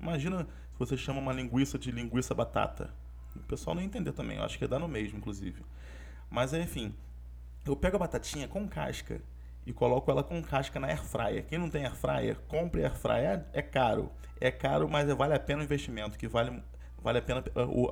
Imagina 0.00 0.44
se 0.44 0.78
você 0.78 0.96
chama 0.96 1.20
uma 1.20 1.34
linguiça 1.34 1.78
de 1.78 1.90
linguiça 1.90 2.34
batata. 2.34 2.94
O 3.34 3.40
pessoal 3.40 3.76
não 3.76 3.82
entender 3.82 4.12
também, 4.12 4.38
eu 4.38 4.42
acho 4.42 4.56
que 4.56 4.64
é 4.64 4.68
dar 4.68 4.78
no 4.78 4.88
mesmo, 4.88 5.18
inclusive. 5.18 5.62
Mas 6.30 6.54
enfim, 6.54 6.94
eu 7.66 7.76
pego 7.76 7.96
a 7.96 7.98
batatinha 7.98 8.48
com 8.48 8.66
casca 8.66 9.20
e 9.66 9.72
coloco 9.72 10.10
ela 10.10 10.22
com 10.22 10.40
casca 10.42 10.80
na 10.80 10.86
air 10.86 11.02
fryer. 11.02 11.44
Quem 11.44 11.58
não 11.58 11.68
tem 11.68 11.84
air 11.84 11.94
fryer, 11.94 12.38
compre 12.48 12.84
air 12.84 12.96
fryer. 12.96 13.44
É 13.52 13.60
caro, 13.60 14.10
é 14.40 14.50
caro, 14.50 14.88
mas 14.88 15.12
vale 15.12 15.34
a 15.34 15.40
pena 15.40 15.60
o 15.60 15.64
investimento, 15.64 16.16
que 16.16 16.28
vale, 16.28 16.62
vale 17.02 17.18
a 17.18 17.22
pena 17.22 17.44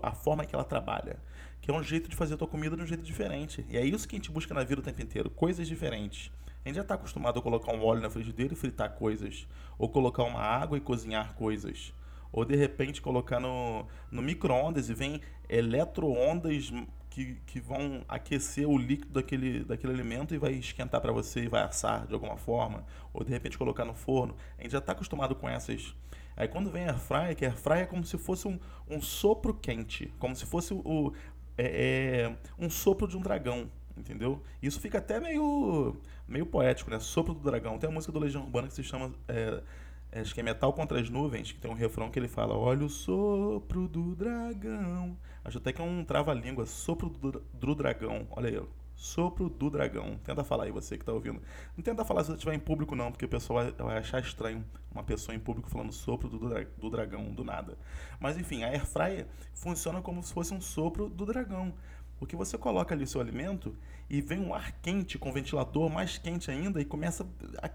a, 0.03 0.09
a 0.09 0.13
forma 0.13 0.47
que 0.47 0.55
ela 0.55 0.65
trabalha 0.65 1.19
que 1.65 1.71
é 1.71 1.75
um 1.75 1.83
jeito 1.83 2.11
de 2.11 2.15
fazer 2.15 2.35
a 2.35 2.37
tua 2.37 2.47
comida 2.47 2.77
de 2.77 2.83
um 2.83 2.87
jeito 2.87 3.03
diferente. 3.03 3.65
E 3.71 3.79
é 3.79 3.83
isso 3.83 4.07
que 4.07 4.15
a 4.15 4.19
gente 4.19 4.31
busca 4.31 4.53
na 4.53 4.63
vida 4.63 4.83
o 4.83 4.85
tempo 4.85 5.01
inteiro, 5.01 5.31
coisas 5.31 5.67
diferentes. 5.67 6.31
A 6.63 6.69
gente 6.69 6.77
já 6.77 6.83
está 6.83 6.95
acostumado 6.95 7.39
a 7.39 7.43
colocar 7.43 7.73
um 7.73 7.83
óleo 7.83 8.03
na 8.03 8.11
frigideira 8.11 8.53
e 8.53 8.57
fritar 8.57 8.91
coisas, 8.93 9.49
ou 9.79 9.89
colocar 9.89 10.25
uma 10.25 10.41
água 10.41 10.77
e 10.77 10.81
cozinhar 10.83 11.35
coisas, 11.35 11.95
ou 12.31 12.45
de 12.45 12.55
repente 12.55 13.01
colocar 13.01 13.41
no, 13.41 13.87
no 14.11 14.21
micro-ondas 14.21 14.91
e 14.91 14.95
vem 14.95 15.23
eletroondas 15.49 16.71
que, 17.15 17.37
que 17.47 17.61
vão 17.61 18.05
aquecer 18.09 18.69
o 18.69 18.77
líquido 18.77 19.13
daquele, 19.13 19.63
daquele 19.63 19.93
alimento 19.93 20.35
e 20.35 20.39
vai 20.39 20.51
esquentar 20.51 21.01
para 21.01 21.13
você 21.13 21.45
e 21.45 21.49
vai 21.49 21.63
assar 21.63 22.09
de 22.09 22.13
alguma 22.13 22.37
forma, 22.37 22.85
ou 23.13 23.23
de 23.23 23.31
repente 23.31 23.57
colocar 23.57 23.85
no 23.85 23.95
forno. 23.95 24.35
A 24.59 24.63
gente 24.63 24.73
já 24.73 24.79
está 24.79 24.91
acostumado 24.91 25.37
com 25.37 25.49
essas. 25.49 25.95
Aí 26.37 26.49
quando 26.49 26.73
vem 26.73 26.87
a 26.87 26.91
air 26.91 26.99
fryer, 26.99 27.37
que 27.37 27.47
a 27.47 27.53
fryer 27.53 27.85
é 27.85 27.87
como 27.87 28.05
se 28.05 28.19
fosse 28.19 28.49
um, 28.49 28.59
um 28.91 29.01
sopro 29.01 29.55
quente, 29.55 30.13
como 30.19 30.35
se 30.35 30.45
fosse 30.45 30.75
o, 30.75 31.13
é, 31.57 32.25
é, 32.25 32.37
um 32.59 32.69
sopro 32.69 33.07
de 33.07 33.17
um 33.17 33.21
dragão, 33.21 33.71
entendeu? 33.97 34.43
Isso 34.61 34.81
fica 34.81 34.99
até 34.99 35.21
meio, 35.21 35.97
meio 36.27 36.45
poético, 36.45 36.91
né? 36.91 36.99
Sopro 36.99 37.33
do 37.33 37.41
dragão. 37.49 37.79
Tem 37.79 37.89
a 37.89 37.93
música 37.93 38.13
do 38.13 38.19
Legião 38.19 38.43
Urbana 38.43 38.67
que 38.67 38.75
se 38.75 38.83
chama. 38.83 39.13
É, 39.29 39.63
é, 40.11 40.21
acho 40.21 40.35
que 40.35 40.41
é 40.41 40.43
Metal 40.43 40.73
contra 40.73 41.01
as 41.01 41.09
Nuvens, 41.09 41.53
que 41.53 41.61
tem 41.61 41.71
um 41.71 41.75
refrão 41.75 42.11
que 42.11 42.19
ele 42.19 42.29
fala: 42.29 42.57
Olha 42.57 42.85
o 42.85 42.89
sopro 42.89 43.87
do 43.87 44.17
dragão. 44.17 45.17
Acho 45.45 45.59
até 45.59 45.73
que 45.73 45.81
é 45.81 45.85
um 45.85 46.05
trava-língua, 46.05 46.65
sopro 46.67 47.09
do, 47.09 47.45
do 47.53 47.75
dragão. 47.75 48.27
Olha 48.31 48.49
aí, 48.49 48.67
Sopro 48.97 49.49
do 49.49 49.69
dragão. 49.69 50.19
Tenta 50.25 50.45
falar 50.45 50.65
aí, 50.65 50.71
você 50.71 50.97
que 50.97 51.03
está 51.03 51.13
ouvindo. 51.13 51.43
Não 51.77 51.83
tenta 51.83 52.05
falar 52.05 52.23
se 52.23 52.29
você 52.29 52.35
estiver 52.35 52.55
em 52.55 52.61
público, 52.61 52.95
não, 52.95 53.11
porque 53.11 53.25
o 53.25 53.29
pessoal 53.29 53.73
vai 53.77 53.99
achar 53.99 54.21
estranho 54.21 54.65
uma 54.91 55.03
pessoa 55.03 55.35
em 55.35 55.39
público 55.39 55.69
falando 55.69 55.93
sopro 55.93 56.29
do, 56.29 56.39
do 56.39 56.91
dragão, 56.91 57.35
do 57.35 57.45
nada. 57.45 57.77
Mas 58.21 58.39
enfim, 58.39 58.63
a 58.63 58.69
air 58.69 58.87
fryer 58.87 59.27
funciona 59.53 60.01
como 60.01 60.23
se 60.23 60.33
fosse 60.33 60.55
um 60.55 60.61
sopro 60.61 61.09
do 61.09 61.27
dragão. 61.27 61.75
Porque 62.19 62.37
você 62.37 62.57
coloca 62.57 62.95
ali 62.95 63.03
o 63.03 63.07
seu 63.07 63.21
alimento 63.21 63.77
e 64.09 64.21
vem 64.21 64.39
um 64.39 64.55
ar 64.55 64.73
quente 64.81 65.19
com 65.19 65.33
ventilador 65.33 65.91
mais 65.91 66.17
quente 66.17 66.51
ainda 66.51 66.81
e 66.81 66.85
começa 66.85 67.27
a 67.61 67.69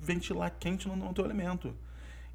ventilar 0.00 0.50
quente 0.58 0.88
no, 0.88 0.96
no 0.96 1.14
teu 1.14 1.24
alimento. 1.24 1.74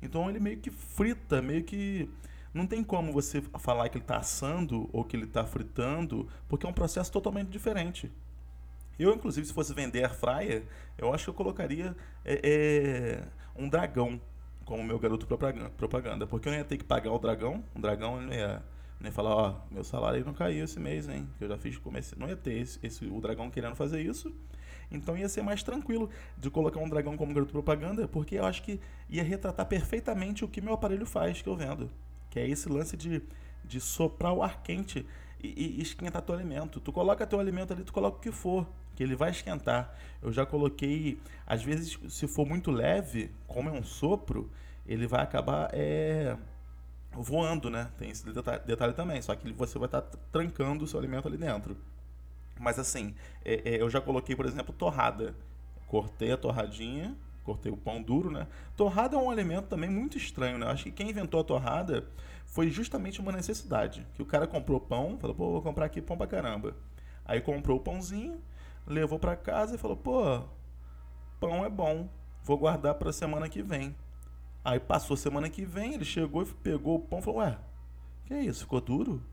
Então 0.02 0.30
ele 0.30 0.40
meio 0.40 0.58
que 0.58 0.72
frita, 0.72 1.42
meio 1.42 1.64
que 1.64 2.10
não 2.58 2.68
tem 2.68 2.84
como 2.84 3.14
você 3.14 3.42
falar 3.60 3.88
que 3.90 3.98
ele 3.98 4.04
está 4.04 4.18
assando 4.18 4.90
ou 4.92 5.04
que 5.04 5.16
ele 5.16 5.26
está 5.26 5.46
fritando, 5.46 6.28
porque 6.50 6.66
é 6.66 6.70
um 6.70 6.74
processo 6.74 7.12
totalmente 7.12 7.50
diferente. 7.50 8.12
Eu, 8.98 9.14
inclusive, 9.14 9.46
se 9.46 9.54
fosse 9.54 9.74
vender 9.74 10.04
air 10.04 10.14
fryer, 10.14 10.64
eu 10.98 11.14
acho 11.14 11.26
que 11.26 11.30
eu 11.30 11.34
colocaria 11.34 11.96
é, 12.26 12.42
é, 12.44 13.24
um 13.56 13.70
dragão 13.70 14.20
como 14.66 14.84
meu 14.84 15.00
garoto 15.00 15.28
propaganda, 15.78 16.28
porque 16.28 16.50
eu 16.50 16.52
não 16.52 16.60
ia 16.60 16.66
ter 16.66 16.78
que 16.78 16.84
pagar 16.84 17.12
o 17.12 17.20
dragão, 17.20 17.64
o 17.76 17.80
dragão 17.80 18.20
não 18.20 18.34
ia, 18.34 18.62
falar, 19.12 19.36
ó, 19.36 19.56
meu 19.72 19.84
salário 19.84 20.26
não 20.26 20.34
caiu 20.34 20.66
esse 20.66 20.80
mês, 20.80 21.08
hein, 21.08 21.30
que 21.38 21.44
eu 21.46 21.48
já 21.48 21.58
fiz 21.58 21.78
comércio, 21.78 22.18
não 22.20 22.28
ia 22.28 22.36
ter 22.36 22.60
esse, 22.60 22.80
esse, 22.84 23.06
o 23.06 23.22
dragão 23.22 23.50
querendo 23.50 23.76
fazer 23.76 24.02
isso, 24.02 24.34
então 24.92 25.16
ia 25.16 25.30
ser 25.30 25.42
mais 25.42 25.64
tranquilo 25.64 26.10
de 26.38 26.50
colocar 26.50 26.82
um 26.82 26.90
dragão 26.90 27.16
como 27.16 27.34
garoto 27.34 27.54
propaganda, 27.54 28.10
porque 28.10 28.36
eu 28.36 28.46
acho 28.46 28.62
que 28.64 28.78
ia 29.10 29.24
retratar 29.24 29.66
perfeitamente 29.68 30.44
o 30.44 30.50
que 30.50 30.60
meu 30.60 30.74
aparelho 30.74 31.06
faz, 31.06 31.42
que 31.42 31.48
eu 31.48 31.56
vendo 31.56 31.90
que 32.38 32.40
é 32.40 32.48
esse 32.48 32.70
lance 32.70 32.96
de, 32.96 33.22
de 33.66 33.82
soprar 33.82 34.32
o 34.32 34.44
ar 34.44 34.62
quente 34.62 35.06
e, 35.42 35.80
e 35.80 35.82
esquentar 35.82 36.22
teu 36.22 36.36
alimento. 36.36 36.80
Tu 36.80 36.92
coloca 36.92 37.26
teu 37.26 37.40
alimento 37.40 37.74
ali, 37.74 37.84
tu 37.84 37.92
coloca 37.92 38.18
o 38.18 38.20
que 38.20 38.32
for, 38.32 38.68
que 38.96 39.02
ele 39.02 39.16
vai 39.16 39.32
esquentar. 39.32 39.92
Eu 40.22 40.32
já 40.32 40.46
coloquei, 40.46 41.20
às 41.48 41.64
vezes, 41.64 41.98
se 42.10 42.28
for 42.28 42.46
muito 42.46 42.70
leve, 42.70 43.32
como 43.48 43.70
é 43.70 43.72
um 43.72 43.84
sopro, 43.84 44.52
ele 44.86 45.08
vai 45.08 45.22
acabar 45.22 45.70
é, 45.74 46.38
voando, 47.12 47.72
né? 47.72 47.90
Tem 47.98 48.12
esse 48.12 48.24
detalhe, 48.32 48.62
detalhe 48.66 48.94
também, 48.94 49.20
só 49.20 49.36
que 49.36 49.52
você 49.52 49.80
vai 49.80 49.88
estar 49.88 50.02
tá 50.02 50.18
trancando 50.32 50.84
o 50.84 50.88
seu 50.88 51.00
alimento 51.00 51.28
ali 51.28 51.38
dentro. 51.38 51.76
Mas 52.60 52.78
assim, 52.78 53.16
é, 53.44 53.76
é, 53.76 53.82
eu 53.82 53.90
já 53.90 54.00
coloquei, 54.00 54.36
por 54.36 54.46
exemplo, 54.46 54.74
torrada. 54.74 55.36
Cortei 55.88 56.32
a 56.34 56.38
torradinha, 56.38 57.16
cortei 57.48 57.72
o 57.72 57.78
pão 57.78 58.04
duro, 58.04 58.30
né? 58.30 58.46
Torrada 58.76 59.16
é 59.16 59.20
um 59.20 59.32
alimento 59.32 59.68
também 59.68 59.90
muito 59.90 60.18
estranho, 60.18 60.58
né? 60.58 60.66
Eu 60.66 60.72
acho 60.72 60.84
que 60.84 60.92
quem 60.92 61.10
inventou 61.10 61.40
a 61.40 61.44
torrada 61.46 62.06
foi 62.46 62.70
justamente 62.70 63.22
uma 63.22 63.32
necessidade. 63.32 64.06
Que 64.16 64.22
o 64.22 64.26
cara 64.26 64.46
comprou 64.46 64.82
pão, 64.82 65.18
falou, 65.18 65.34
pô, 65.34 65.52
vou 65.54 65.62
comprar 65.62 65.86
aqui 65.86 66.02
pão 66.02 66.18
pra 66.18 66.28
caramba. 66.28 66.76
Aí 67.24 67.40
comprou 67.40 67.78
o 67.78 67.80
pãozinho, 67.80 68.42
levou 68.86 69.18
para 69.18 69.38
casa 69.38 69.76
e 69.76 69.78
falou, 69.78 69.96
pô, 69.96 70.44
pão 71.40 71.64
é 71.64 71.70
bom, 71.70 72.10
vou 72.44 72.58
guardar 72.58 72.96
para 72.96 73.14
semana 73.14 73.48
que 73.48 73.64
vem. 73.64 73.96
Aí 74.64 74.78
passou 74.78 75.16
semana 75.16 75.50
que 75.50 75.64
vem, 75.64 75.94
ele 75.94 76.04
chegou 76.04 76.44
e 76.44 76.46
pegou 76.48 76.98
o 76.98 77.00
pão 77.00 77.20
e 77.20 77.22
falou, 77.22 77.40
ué, 77.40 77.58
que 78.26 78.34
é 78.34 78.42
isso, 78.42 78.62
ficou 78.64 78.82
duro? 78.82 79.24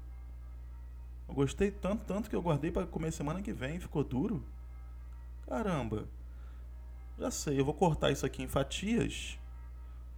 Eu 1.28 1.34
gostei 1.34 1.72
tanto, 1.72 2.04
tanto 2.04 2.30
que 2.30 2.36
eu 2.36 2.42
guardei 2.42 2.70
para 2.70 2.86
comer 2.86 3.10
semana 3.10 3.42
que 3.42 3.52
vem, 3.52 3.80
ficou 3.80 4.04
duro? 4.04 4.44
Caramba. 5.48 6.04
Já 7.18 7.30
sei, 7.30 7.60
eu 7.60 7.64
vou 7.64 7.74
cortar 7.74 8.10
isso 8.10 8.26
aqui 8.26 8.42
em 8.42 8.48
fatias. 8.48 9.38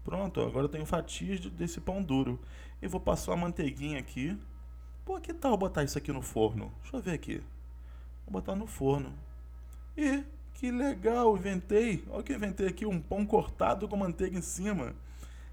Pronto, 0.04 0.40
agora 0.40 0.64
eu 0.64 0.68
tenho 0.68 0.86
fatias 0.86 1.40
desse 1.40 1.80
pão 1.80 2.02
duro. 2.02 2.40
E 2.80 2.86
vou 2.86 3.00
passar 3.00 3.32
a 3.32 3.36
manteiguinha 3.36 3.98
aqui. 3.98 4.38
Pô, 5.04 5.20
que 5.20 5.34
tal 5.34 5.56
botar 5.56 5.84
isso 5.84 5.98
aqui 5.98 6.12
no 6.12 6.22
forno? 6.22 6.72
Deixa 6.82 6.96
eu 6.96 7.00
ver 7.02 7.12
aqui. 7.12 7.42
Vou 8.24 8.32
botar 8.32 8.54
no 8.54 8.66
forno. 8.66 9.12
E 9.96 10.24
que 10.54 10.70
legal, 10.70 11.36
inventei. 11.36 12.04
Olha 12.08 12.22
que 12.22 12.32
inventei 12.32 12.68
aqui 12.68 12.86
um 12.86 13.00
pão 13.00 13.26
cortado 13.26 13.86
com 13.88 13.96
manteiga 13.96 14.38
em 14.38 14.42
cima. 14.42 14.94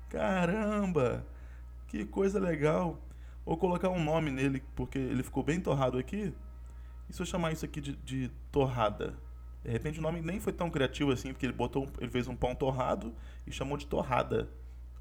Caramba! 0.10 1.26
Que 1.88 2.06
coisa 2.06 2.40
legal. 2.40 2.98
Vou 3.46 3.58
colocar 3.58 3.90
um 3.90 4.04
nome 4.04 4.32
nele 4.32 4.64
porque 4.76 4.98
ele 4.98 5.24
ficou 5.24 5.44
bem 5.44 5.60
torrado 5.60 5.98
aqui. 5.98 6.34
E 7.10 7.14
se 7.14 7.22
eu 7.22 7.26
chamar 7.26 7.52
isso 7.52 7.66
aqui 7.66 7.82
de, 7.82 7.96
de 7.98 8.32
torrada? 8.52 9.14
De 9.64 9.72
repente 9.72 10.00
o 10.00 10.02
nome 10.02 10.22
nem 10.22 10.40
foi 10.40 10.52
tão 10.52 10.70
criativo 10.70 11.12
assim, 11.12 11.32
porque 11.32 11.46
ele 11.46 11.54
botou, 11.54 11.88
ele 12.00 12.12
fez 12.12 12.28
um 12.28 12.36
pão 12.36 12.54
torrado 12.54 13.14
e 13.48 13.52
chamou 13.52 13.78
de 13.78 13.86
torrada. 13.88 14.50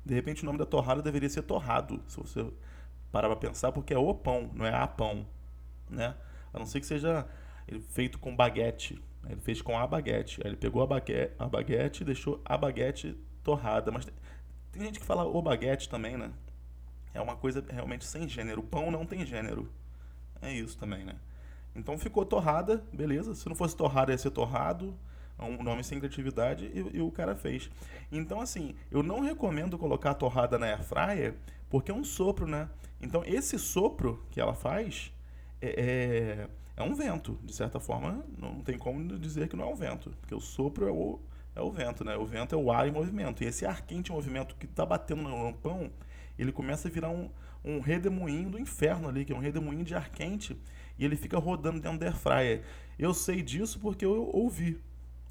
De 0.05 0.15
repente 0.15 0.43
o 0.43 0.47
nome 0.47 0.59
da 0.59 0.67
torrada 0.67 1.03
deveria 1.03 1.29
ser 1.29 1.43
torrado, 1.43 2.03
se 2.07 2.17
você 2.17 2.47
parar 3.11 3.29
para 3.29 3.37
pensar, 3.37 3.73
porque 3.73 3.93
é 3.93 3.99
o 3.99 4.15
pão, 4.15 4.51
não 4.55 4.65
é 4.65 4.75
a 4.75 4.87
pão, 4.87 5.27
né? 5.91 6.15
A 6.53 6.59
não 6.59 6.67
ser 6.67 6.81
que 6.81 6.87
seja 6.87 7.27
feito 7.91 8.19
com 8.19 8.35
baguete. 8.35 9.03
Ele 9.29 9.41
fez 9.41 9.63
com 9.63 9.79
a 9.79 9.87
baguete. 9.87 10.41
Aí 10.43 10.51
ele 10.51 10.57
pegou 10.57 10.83
a 10.83 10.87
baguete, 10.87 11.35
a 11.39 11.47
baguete 11.47 12.03
e 12.03 12.07
deixou 12.07 12.41
a 12.45 12.57
baguete 12.57 13.17
torrada. 13.43 13.91
Mas 13.91 14.07
tem, 14.73 14.83
gente 14.83 14.99
que 14.99 15.07
fala 15.07 15.25
o 15.25 15.41
baguete 15.41 15.89
também, 15.89 16.17
né? 16.17 16.33
É 17.15 17.21
uma 17.21 17.37
coisa 17.37 17.65
realmente 17.69 18.05
sem 18.05 18.29
gênero. 18.29 18.61
O 18.61 18.65
pão 18.65 18.91
não 18.91 19.05
tem 19.05 19.25
gênero. 19.25 19.71
É 20.41 20.53
isso 20.53 20.77
também, 20.77 21.05
né? 21.05 21.17
Então 21.75 21.99
ficou 21.99 22.25
torrada, 22.25 22.85
beleza. 22.93 23.35
Se 23.35 23.49
não 23.49 23.55
fosse 23.55 23.77
torrada, 23.77 24.13
ia 24.13 24.19
ser 24.19 24.31
torrado. 24.31 24.95
É 25.39 25.45
um 25.45 25.63
nome 25.63 25.83
sem 25.83 25.99
criatividade 25.99 26.67
e, 26.67 26.97
e, 26.99 27.01
o 27.01 27.11
cara 27.11 27.35
fez. 27.35 27.71
Então, 28.11 28.41
assim, 28.41 28.75
eu 28.91 29.03
não 29.03 29.21
recomendo 29.21 29.79
colocar 29.79 30.15
torrada 30.15 30.59
na 30.59 30.67
air 30.67 30.83
fryer 30.83 31.35
porque 31.69 31.91
é 31.91 31.95
um 31.95 32.05
sopro, 32.05 32.47
né? 32.47 32.69
Então, 33.01 33.23
esse 33.25 33.59
sopro 33.59 34.25
que 34.31 34.41
ela 34.41 34.55
faz 34.55 35.13
é, 35.61 35.69
é, 35.81 36.49
é 36.77 36.83
um 36.83 36.95
vento. 36.95 37.39
De 37.43 37.55
certa 37.55 37.81
forma, 37.81 38.25
não 38.39 38.61
tem 38.61 38.79
como 38.79 39.19
dizer 39.19 39.49
que 39.49 39.57
não 39.57 39.65
é 39.65 39.69
um 39.73 39.75
vento. 39.75 40.11
Porque 40.21 40.35
o 40.35 40.41
sopro 40.41 40.87
é 40.87 40.93
o, 40.93 41.19
é 41.57 41.63
o 41.63 41.71
vento, 41.71 42.05
né? 42.05 42.17
O 42.17 42.27
vento 42.27 42.55
é 42.55 42.59
o 42.59 42.71
ar 42.71 42.87
em 42.87 42.93
movimento. 42.93 43.43
E 43.43 43.47
esse 43.47 43.65
ar 43.65 43.83
quente 43.83 44.13
em 44.13 44.15
movimento 44.15 44.55
que 44.57 44.67
está 44.67 44.85
batendo 44.85 45.23
no 45.23 45.53
pão, 45.55 45.91
ele 46.39 46.53
começa 46.53 46.89
a 46.89 46.91
virar 46.91 47.09
um, 47.09 47.31
um 47.65 47.81
redemoinho 47.81 48.51
do 48.51 48.59
inferno 48.59 49.09
ali, 49.09 49.25
que 49.25 49.33
é 49.33 49.37
um 49.37 49.41
redemoinho 49.41 49.83
de 49.83 49.95
ar 49.95 50.11
quente 50.11 50.57
e 51.03 51.05
ele 51.05 51.17
fica 51.17 51.37
rodando 51.37 51.81
dentro 51.81 51.99
da 51.99 52.07
airfryer. 52.07 52.63
Eu 52.97 53.13
sei 53.13 53.43
disso 53.43 53.81
porque 53.81 54.05
eu 54.05 54.31
ouvi. 54.33 54.81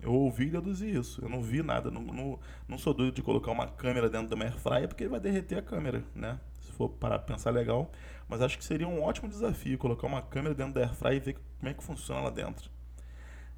Eu 0.02 0.14
ouvi 0.14 0.48
e 0.48 0.50
deduzi 0.50 0.90
isso. 0.90 1.24
Eu 1.24 1.30
não 1.30 1.42
vi 1.42 1.64
nada. 1.64 1.90
Não, 1.90 2.02
não, 2.02 2.40
não 2.68 2.78
sou 2.78 2.94
doido 2.94 3.16
de 3.16 3.22
colocar 3.22 3.52
uma 3.52 3.68
câmera 3.68 4.10
dentro 4.10 4.28
da 4.28 4.36
minha 4.36 4.50
airfryer 4.50 4.90
porque 4.90 5.08
vai 5.08 5.20
derreter 5.20 5.58
a 5.58 5.62
câmera, 5.62 6.04
né? 6.14 6.38
Se 6.60 6.74
for 6.74 6.90
para 6.90 7.18
pensar 7.18 7.52
legal. 7.52 7.90
Mas 8.28 8.42
acho 8.42 8.58
que 8.58 8.66
seria 8.66 8.86
um 8.86 9.02
ótimo 9.02 9.30
desafio 9.30 9.78
colocar 9.78 10.08
uma 10.08 10.22
câmera 10.22 10.54
dentro 10.54 10.74
da 10.74 10.82
airfryer 10.82 11.16
e 11.16 11.20
ver 11.22 11.38
como 11.58 11.70
é 11.70 11.74
que 11.74 11.82
funciona 11.82 12.20
lá 12.20 12.30
dentro. 12.30 12.70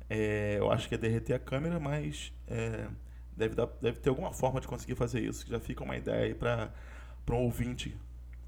É, 0.07 0.57
eu 0.59 0.71
acho 0.71 0.87
que 0.87 0.93
é 0.93 0.97
derreter 0.99 1.33
a 1.33 1.39
câmera, 1.39 1.79
mas 1.79 2.31
é, 2.47 2.87
deve, 3.35 3.55
dar, 3.55 3.67
deve 3.81 3.99
ter 3.99 4.09
alguma 4.09 4.31
forma 4.31 4.61
de 4.61 4.67
conseguir 4.67 4.93
fazer 4.93 5.19
isso. 5.19 5.47
Já 5.47 5.59
fica 5.59 5.83
uma 5.83 5.97
ideia 5.97 6.25
aí 6.25 6.35
para 6.35 6.71
um 7.31 7.37
ouvinte 7.37 7.97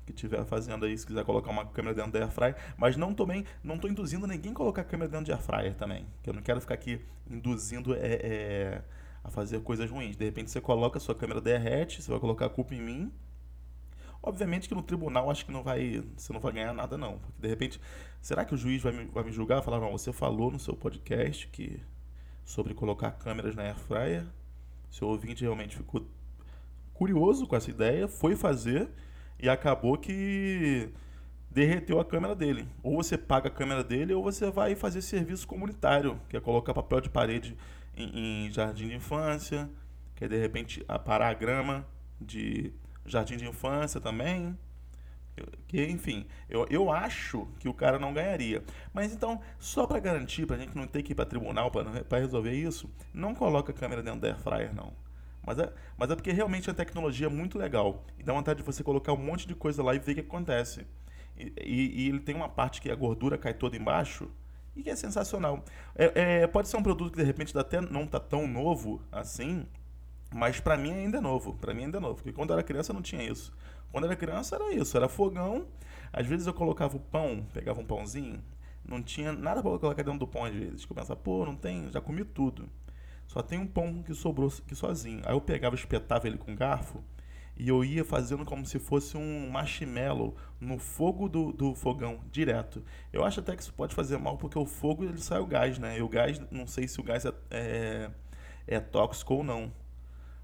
que 0.05 0.11
estiver 0.11 0.45
fazendo 0.45 0.85
aí, 0.85 0.97
se 0.97 1.05
quiser 1.05 1.25
colocar 1.25 1.49
uma 1.49 1.65
câmera 1.65 1.95
dentro 1.95 2.11
da 2.11 2.19
airfryer, 2.19 2.55
mas 2.77 2.95
não 2.95 3.13
também 3.13 3.43
não 3.63 3.75
estou 3.75 3.89
induzindo 3.89 4.27
ninguém 4.27 4.51
a 4.51 4.55
colocar 4.55 4.81
a 4.81 4.85
câmera 4.85 5.09
dentro 5.09 5.25
de 5.25 5.31
airfryer 5.31 5.73
também, 5.75 6.05
que 6.21 6.29
eu 6.29 6.33
não 6.33 6.41
quero 6.41 6.61
ficar 6.61 6.75
aqui 6.75 7.01
induzindo 7.29 7.93
é, 7.95 7.99
é, 7.99 8.81
a 9.23 9.29
fazer 9.29 9.61
coisas 9.61 9.89
ruins. 9.89 10.15
De 10.15 10.23
repente 10.23 10.51
você 10.51 10.61
coloca 10.61 10.97
a 10.97 11.01
sua 11.01 11.15
câmera 11.15 11.41
derrete, 11.41 12.01
você 12.01 12.11
vai 12.11 12.19
colocar 12.19 12.45
a 12.45 12.49
culpa 12.49 12.75
em 12.75 12.81
mim. 12.81 13.11
Obviamente 14.21 14.67
que 14.67 14.75
no 14.75 14.81
tribunal 14.81 15.29
acho 15.29 15.45
que 15.45 15.51
não 15.51 15.63
vai, 15.63 16.03
você 16.15 16.33
não 16.33 16.39
vai 16.39 16.51
ganhar 16.51 16.73
nada 16.73 16.97
não, 16.97 17.19
porque 17.19 17.41
de 17.41 17.47
repente, 17.47 17.81
será 18.21 18.43
que 18.43 18.53
o 18.53 18.57
juiz 18.57 18.81
vai 18.81 18.91
me, 18.91 19.05
vai 19.05 19.23
me 19.23 19.31
julgar, 19.31 19.61
falar 19.61 19.79
não, 19.79 19.91
você 19.91 20.11
falou 20.11 20.51
no 20.51 20.59
seu 20.59 20.75
podcast 20.75 21.47
que 21.47 21.79
sobre 22.43 22.73
colocar 22.73 23.11
câmeras 23.11 23.55
na 23.55 23.63
airfryer, 23.63 24.25
seu 24.89 25.07
ouvinte 25.07 25.43
realmente 25.43 25.75
ficou 25.75 26.07
curioso 26.93 27.45
com 27.45 27.55
essa 27.55 27.69
ideia, 27.69 28.07
foi 28.07 28.35
fazer 28.35 28.89
e 29.39 29.49
acabou 29.49 29.97
que 29.97 30.89
derreteu 31.49 31.99
a 31.99 32.05
câmera 32.05 32.35
dele. 32.35 32.67
Ou 32.83 32.95
você 32.97 33.17
paga 33.17 33.47
a 33.47 33.51
câmera 33.51 33.83
dele, 33.83 34.13
ou 34.13 34.21
você 34.21 34.51
vai 34.51 34.75
fazer 34.75 35.01
serviço 35.01 35.47
comunitário, 35.47 36.19
que 36.29 36.35
é 36.35 36.41
colocar 36.41 36.73
papel 36.73 37.01
de 37.01 37.09
parede 37.09 37.55
em, 37.95 38.47
em 38.47 38.51
jardim 38.51 38.89
de 38.89 38.95
infância, 38.95 39.69
que 40.15 40.25
é 40.25 40.27
de 40.27 40.37
repente 40.37 40.83
parar 41.05 41.29
a 41.29 41.33
grama 41.33 41.87
de 42.19 42.73
jardim 43.05 43.37
de 43.37 43.47
infância 43.47 44.01
também. 44.01 44.57
Que, 45.67 45.85
enfim, 45.85 46.25
eu, 46.49 46.65
eu 46.69 46.89
acho 46.89 47.45
que 47.59 47.67
o 47.67 47.73
cara 47.73 47.99
não 47.99 48.13
ganharia. 48.13 48.63
Mas 48.93 49.13
então, 49.13 49.41
só 49.59 49.85
para 49.85 49.99
garantir, 49.99 50.45
para 50.45 50.55
a 50.55 50.59
gente 50.59 50.75
não 50.75 50.87
ter 50.87 51.03
que 51.03 51.11
ir 51.11 51.15
para 51.15 51.25
tribunal 51.25 51.69
para 51.69 52.19
resolver 52.19 52.53
isso, 52.53 52.89
não 53.13 53.35
coloca 53.35 53.71
a 53.71 53.75
câmera 53.75 54.01
dentro 54.01 54.21
da 54.21 54.29
air 54.29 54.39
fryer, 54.39 54.73
não. 54.73 54.93
Mas 55.45 55.59
é, 55.59 55.71
mas 55.97 56.09
é 56.09 56.15
porque 56.15 56.31
realmente 56.31 56.69
a 56.69 56.73
tecnologia 56.73 57.27
é 57.27 57.29
muito 57.29 57.57
legal. 57.57 58.03
E 58.17 58.23
dá 58.23 58.33
vontade 58.33 58.59
de 58.59 58.65
você 58.65 58.83
colocar 58.83 59.13
um 59.13 59.17
monte 59.17 59.47
de 59.47 59.55
coisa 59.55 59.83
lá 59.83 59.93
e 59.93 59.99
ver 59.99 60.13
o 60.13 60.15
que 60.15 60.21
acontece. 60.21 60.85
E, 61.37 61.53
e, 61.61 62.03
e 62.03 62.09
ele 62.09 62.19
tem 62.19 62.35
uma 62.35 62.49
parte 62.49 62.81
que 62.81 62.89
a 62.89 62.95
gordura 62.95 63.37
cai 63.37 63.53
toda 63.53 63.75
embaixo 63.75 64.29
e 64.75 64.83
que 64.83 64.89
é 64.89 64.95
sensacional. 64.95 65.63
É, 65.95 66.41
é, 66.41 66.47
pode 66.47 66.67
ser 66.67 66.77
um 66.77 66.83
produto 66.83 67.11
que 67.11 67.17
de 67.17 67.23
repente 67.23 67.57
até 67.57 67.79
não 67.79 68.07
tá 68.07 68.19
tão 68.19 68.47
novo 68.47 69.01
assim, 69.11 69.65
mas 70.33 70.59
para 70.59 70.75
mim 70.75 70.91
ainda 70.91 71.19
é 71.19 71.21
novo. 71.21 71.53
Para 71.53 71.73
mim 71.73 71.85
ainda 71.85 71.97
é 71.97 72.01
novo. 72.01 72.15
Porque 72.15 72.33
quando 72.33 72.49
eu 72.49 72.55
era 72.55 72.63
criança 72.63 72.91
não 72.91 73.01
tinha 73.01 73.23
isso. 73.23 73.53
Quando 73.91 74.05
eu 74.05 74.09
era 74.09 74.19
criança 74.19 74.55
era 74.55 74.73
isso, 74.73 74.97
era 74.97 75.07
fogão. 75.07 75.67
Às 76.11 76.25
vezes 76.25 76.47
eu 76.47 76.53
colocava 76.53 76.97
o 76.97 76.99
pão, 76.99 77.45
pegava 77.53 77.79
um 77.79 77.85
pãozinho, 77.85 78.41
não 78.87 79.01
tinha 79.01 79.31
nada 79.33 79.61
para 79.61 79.77
colocar 79.77 80.03
dentro 80.03 80.19
do 80.19 80.27
pão 80.27 80.45
às 80.45 80.53
vezes. 80.53 80.85
Pensava, 80.85 81.15
pô, 81.15 81.45
não 81.45 81.55
tem, 81.55 81.91
já 81.91 82.01
comi 82.01 82.23
tudo. 82.23 82.69
Só 83.27 83.41
tem 83.41 83.59
um 83.59 83.67
pão 83.67 84.03
que 84.03 84.13
sobrou 84.13 84.49
aqui 84.49 84.75
sozinho. 84.75 85.21
Aí 85.25 85.33
eu 85.33 85.41
pegava, 85.41 85.75
espetava 85.75 86.27
ele 86.27 86.37
com 86.37 86.55
garfo 86.55 87.03
e 87.57 87.69
eu 87.69 87.83
ia 87.83 88.03
fazendo 88.03 88.43
como 88.43 88.65
se 88.65 88.77
fosse 88.79 89.15
um 89.15 89.49
marshmallow 89.49 90.35
no 90.59 90.77
fogo 90.77 91.29
do, 91.29 91.53
do 91.53 91.73
fogão, 91.73 92.19
direto. 92.31 92.83
Eu 93.13 93.23
acho 93.23 93.39
até 93.39 93.55
que 93.55 93.61
isso 93.61 93.73
pode 93.73 93.95
fazer 93.95 94.17
mal, 94.17 94.37
porque 94.37 94.59
o 94.59 94.65
fogo 94.65 95.05
ele 95.05 95.19
sai 95.19 95.39
o 95.39 95.45
gás, 95.45 95.79
né? 95.79 95.97
E 95.97 96.01
o 96.01 96.09
gás, 96.09 96.41
não 96.51 96.67
sei 96.67 96.87
se 96.87 96.99
o 96.99 97.03
gás 97.03 97.25
é, 97.25 97.33
é, 97.49 98.11
é 98.67 98.79
tóxico 98.79 99.35
ou 99.35 99.43
não, 99.43 99.71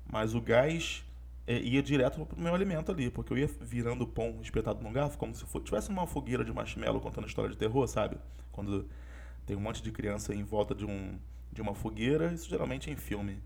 mas 0.09 0.33
o 0.33 0.41
gás 0.41 1.03
é, 1.45 1.59
ia 1.59 1.83
direto 1.83 2.25
pro 2.25 2.39
meu 2.39 2.55
alimento 2.55 2.91
ali, 2.91 3.09
porque 3.09 3.33
eu 3.33 3.37
ia 3.37 3.49
virando 3.59 4.05
o 4.05 4.07
pão 4.07 4.39
espetado 4.41 4.81
no 4.81 4.91
garfo, 4.91 5.17
como 5.17 5.35
se 5.35 5.43
fosse, 5.45 5.65
tivesse 5.65 5.89
uma 5.89 6.07
fogueira 6.07 6.45
de 6.45 6.53
marshmallow 6.53 7.01
contando 7.01 7.27
história 7.27 7.51
de 7.51 7.57
terror, 7.57 7.85
sabe? 7.87 8.17
Quando 8.53 8.87
tem 9.45 9.57
um 9.57 9.59
monte 9.59 9.83
de 9.83 9.91
criança 9.91 10.33
em 10.33 10.43
volta 10.43 10.73
de, 10.73 10.85
um, 10.85 11.19
de 11.51 11.61
uma 11.61 11.73
fogueira, 11.75 12.31
isso 12.33 12.49
geralmente 12.49 12.89
é 12.89 12.93
em 12.93 12.95
filme. 12.95 13.41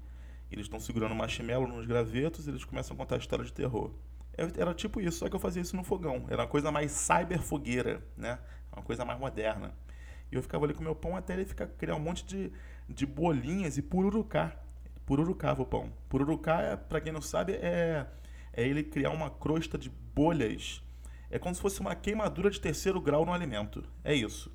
Eles 0.52 0.66
estão 0.66 0.80
segurando 0.80 1.16
marshmallow 1.16 1.68
nos 1.68 1.86
gravetos 1.86 2.48
e 2.48 2.50
eles 2.52 2.64
começam 2.64 2.94
a 2.94 2.98
contar 2.98 3.18
história 3.18 3.44
de 3.44 3.52
terror. 3.52 3.92
Era 4.38 4.74
tipo 4.74 5.00
isso, 5.00 5.20
só 5.20 5.30
que 5.30 5.36
eu 5.36 5.40
fazia 5.40 5.62
isso 5.62 5.76
no 5.76 5.84
fogão. 5.84 6.26
Era 6.30 6.44
uma 6.44 6.48
coisa 6.48 6.72
mais 6.72 6.92
cyber 6.92 7.42
fogueira, 7.42 8.04
né? 8.18 8.38
Uma 8.72 8.84
coisa 8.84 9.06
mais 9.06 9.20
moderna. 9.20 9.74
E 10.32 10.36
eu 10.36 10.42
ficava 10.42 10.66
ali 10.66 10.74
com 10.74 10.84
meu 10.84 10.96
pão 10.96 11.16
até 11.16 11.34
ele 11.34 11.46
ficar, 11.46 11.68
criar 11.68 11.96
um 11.96 12.00
monte 12.00 12.26
de, 12.26 12.52
de 12.90 13.06
bolinhas 13.06 13.78
e 13.78 13.82
pururucá. 13.82 14.56
Pururucava 15.06 15.62
o 15.62 15.66
pão. 15.66 15.94
Pururucá, 16.10 16.62
é, 16.62 16.76
para 16.76 17.00
quem 17.00 17.14
não 17.14 17.22
sabe, 17.22 17.54
é, 17.54 18.06
é 18.52 18.68
ele 18.68 18.84
criar 18.84 19.12
uma 19.12 19.30
crosta 19.30 19.78
de 19.78 19.90
bolhas. 19.90 20.84
É 21.30 21.40
como 21.40 21.56
se 21.56 21.62
fosse 21.62 21.80
uma 21.80 21.96
queimadura 21.96 22.50
de 22.50 22.60
terceiro 22.60 23.00
grau 23.00 23.26
no 23.26 23.34
alimento. 23.34 23.84
É 24.04 24.14
isso. 24.14 24.52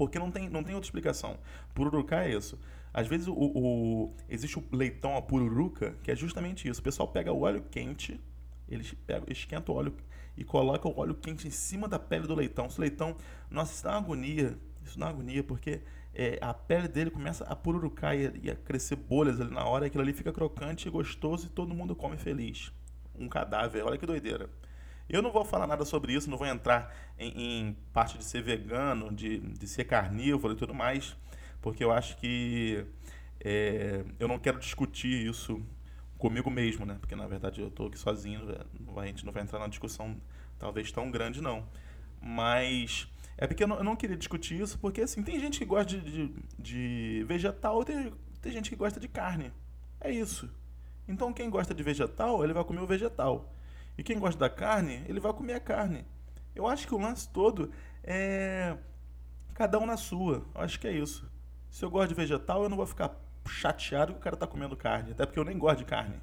Porque 0.00 0.18
não 0.18 0.30
tem, 0.30 0.48
não 0.48 0.64
tem 0.64 0.74
outra 0.74 0.86
explicação. 0.86 1.36
Pururucá 1.74 2.24
é 2.24 2.34
isso. 2.34 2.58
Às 2.90 3.06
vezes 3.06 3.26
o, 3.28 3.34
o, 3.34 4.16
existe 4.30 4.58
o 4.58 4.64
leitão 4.72 5.14
a 5.14 5.20
pururuca, 5.20 5.94
que 6.02 6.10
é 6.10 6.16
justamente 6.16 6.66
isso. 6.66 6.80
O 6.80 6.82
pessoal 6.82 7.06
pega 7.06 7.30
o 7.30 7.42
óleo 7.42 7.62
quente, 7.70 8.18
eles 8.66 8.94
pegam, 9.06 9.26
esquenta 9.28 9.70
o 9.70 9.74
óleo 9.74 9.94
e 10.38 10.42
coloca 10.42 10.88
o 10.88 10.98
óleo 10.98 11.14
quente 11.14 11.46
em 11.46 11.50
cima 11.50 11.86
da 11.86 11.98
pele 11.98 12.26
do 12.26 12.34
leitão. 12.34 12.64
Esse 12.64 12.80
leitão, 12.80 13.14
nossa, 13.50 13.74
isso 13.74 13.84
dá 13.84 13.90
uma 13.90 13.98
agonia. 13.98 14.58
Isso 14.82 14.98
dá 14.98 15.04
uma 15.04 15.12
agonia, 15.12 15.44
porque 15.44 15.82
é, 16.14 16.38
a 16.40 16.54
pele 16.54 16.88
dele 16.88 17.10
começa 17.10 17.44
a 17.44 17.54
pururucar 17.54 18.16
e, 18.16 18.40
e, 18.42 18.50
a 18.50 18.56
crescer 18.56 18.96
bolhas 18.96 19.38
ali 19.38 19.52
na 19.52 19.66
hora, 19.66 19.84
aquilo 19.84 20.02
ali 20.02 20.14
fica 20.14 20.32
crocante 20.32 20.88
e 20.88 20.90
gostoso 20.90 21.44
e 21.44 21.50
todo 21.50 21.74
mundo 21.74 21.94
come 21.94 22.16
feliz. 22.16 22.72
Um 23.14 23.28
cadáver, 23.28 23.84
olha 23.84 23.98
que 23.98 24.06
doideira. 24.06 24.48
Eu 25.10 25.22
não 25.22 25.32
vou 25.32 25.44
falar 25.44 25.66
nada 25.66 25.84
sobre 25.84 26.14
isso, 26.14 26.30
não 26.30 26.38
vou 26.38 26.46
entrar 26.46 26.94
em, 27.18 27.68
em 27.68 27.76
parte 27.92 28.16
de 28.16 28.24
ser 28.24 28.42
vegano, 28.42 29.12
de, 29.12 29.40
de 29.40 29.66
ser 29.66 29.84
carnívoro 29.84 30.54
e 30.54 30.56
tudo 30.56 30.72
mais 30.72 31.16
porque 31.60 31.84
eu 31.84 31.92
acho 31.92 32.16
que 32.16 32.84
é, 33.44 34.04
eu 34.18 34.26
não 34.26 34.38
quero 34.38 34.58
discutir 34.58 35.26
isso 35.26 35.62
comigo 36.18 36.50
mesmo, 36.50 36.84
né? 36.84 36.96
Porque 37.00 37.14
na 37.14 37.26
verdade 37.26 37.60
eu 37.60 37.68
estou 37.68 37.86
aqui 37.86 37.98
sozinho, 37.98 38.42
a 38.96 39.06
gente 39.06 39.24
não 39.24 39.32
vai 39.32 39.42
entrar 39.42 39.58
numa 39.58 39.68
discussão 39.68 40.16
talvez 40.58 40.90
tão 40.92 41.10
grande 41.10 41.40
não. 41.40 41.66
Mas 42.20 43.08
é 43.36 43.46
porque 43.46 43.62
eu 43.62 43.68
não, 43.68 43.76
eu 43.76 43.84
não 43.84 43.96
queria 43.96 44.16
discutir 44.16 44.60
isso, 44.60 44.78
porque 44.78 45.02
assim, 45.02 45.22
tem 45.22 45.38
gente 45.40 45.58
que 45.58 45.64
gosta 45.64 45.98
de, 45.98 46.00
de, 46.00 46.34
de 46.58 47.24
vegetal 47.26 47.82
e 47.82 47.84
tem, 47.84 48.12
tem 48.42 48.52
gente 48.52 48.68
que 48.68 48.76
gosta 48.76 49.00
de 49.00 49.08
carne. 49.08 49.52
É 50.00 50.10
isso. 50.10 50.50
Então 51.08 51.32
quem 51.32 51.48
gosta 51.48 51.74
de 51.74 51.82
vegetal, 51.82 52.42
ele 52.44 52.52
vai 52.52 52.64
comer 52.64 52.80
o 52.80 52.86
vegetal. 52.86 53.52
E 54.00 54.02
quem 54.02 54.18
gosta 54.18 54.40
da 54.40 54.48
carne, 54.48 55.04
ele 55.06 55.20
vai 55.20 55.30
comer 55.30 55.52
a 55.52 55.60
carne. 55.60 56.06
Eu 56.54 56.66
acho 56.66 56.88
que 56.88 56.94
o 56.94 56.98
lance 56.98 57.28
todo 57.28 57.70
é 58.02 58.74
cada 59.52 59.78
um 59.78 59.84
na 59.84 59.98
sua. 59.98 60.42
Eu 60.54 60.60
acho 60.62 60.80
que 60.80 60.88
é 60.88 60.92
isso. 60.92 61.30
Se 61.68 61.84
eu 61.84 61.90
gosto 61.90 62.08
de 62.08 62.14
vegetal, 62.14 62.62
eu 62.62 62.70
não 62.70 62.78
vou 62.78 62.86
ficar 62.86 63.14
chateado 63.46 64.14
que 64.14 64.18
o 64.18 64.22
cara 64.22 64.38
tá 64.38 64.46
comendo 64.46 64.74
carne. 64.74 65.10
Até 65.10 65.26
porque 65.26 65.38
eu 65.38 65.44
nem 65.44 65.58
gosto 65.58 65.80
de 65.80 65.84
carne. 65.84 66.18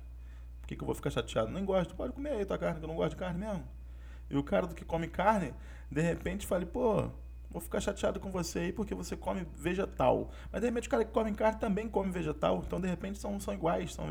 Por 0.60 0.68
que, 0.70 0.76
que 0.76 0.82
eu 0.82 0.88
vou 0.88 0.96
ficar 0.96 1.12
chateado? 1.12 1.52
Nem 1.52 1.64
gosto. 1.64 1.94
Pode 1.94 2.14
comer 2.14 2.32
aí 2.32 2.46
tua 2.46 2.58
carne, 2.58 2.80
que 2.80 2.86
eu 2.86 2.88
não 2.88 2.96
gosto 2.96 3.12
de 3.12 3.18
carne 3.18 3.38
mesmo. 3.38 3.64
E 4.28 4.36
o 4.36 4.44
cara 4.44 4.66
do 4.66 4.74
que 4.74 4.84
come 4.84 5.08
carne, 5.08 5.54
de 5.92 6.02
repente 6.02 6.48
fala, 6.48 6.66
pô, 6.66 7.12
vou 7.52 7.62
ficar 7.62 7.80
chateado 7.80 8.20
com 8.20 8.32
você 8.32 8.58
aí 8.58 8.74
porque 8.74 8.96
você 8.96 9.16
come 9.16 9.46
vegetal. 9.56 10.32
Mas 10.52 10.62
de 10.62 10.68
repente 10.68 10.88
o 10.88 10.90
cara 10.90 11.06
que 11.06 11.12
come 11.12 11.32
carne 11.36 11.60
também 11.60 11.88
come 11.88 12.12
vegetal. 12.12 12.64
Então 12.66 12.82
de 12.82 12.88
repente 12.88 13.20
são, 13.20 13.40
são 13.40 13.54
iguais. 13.54 13.94
São 13.94 14.08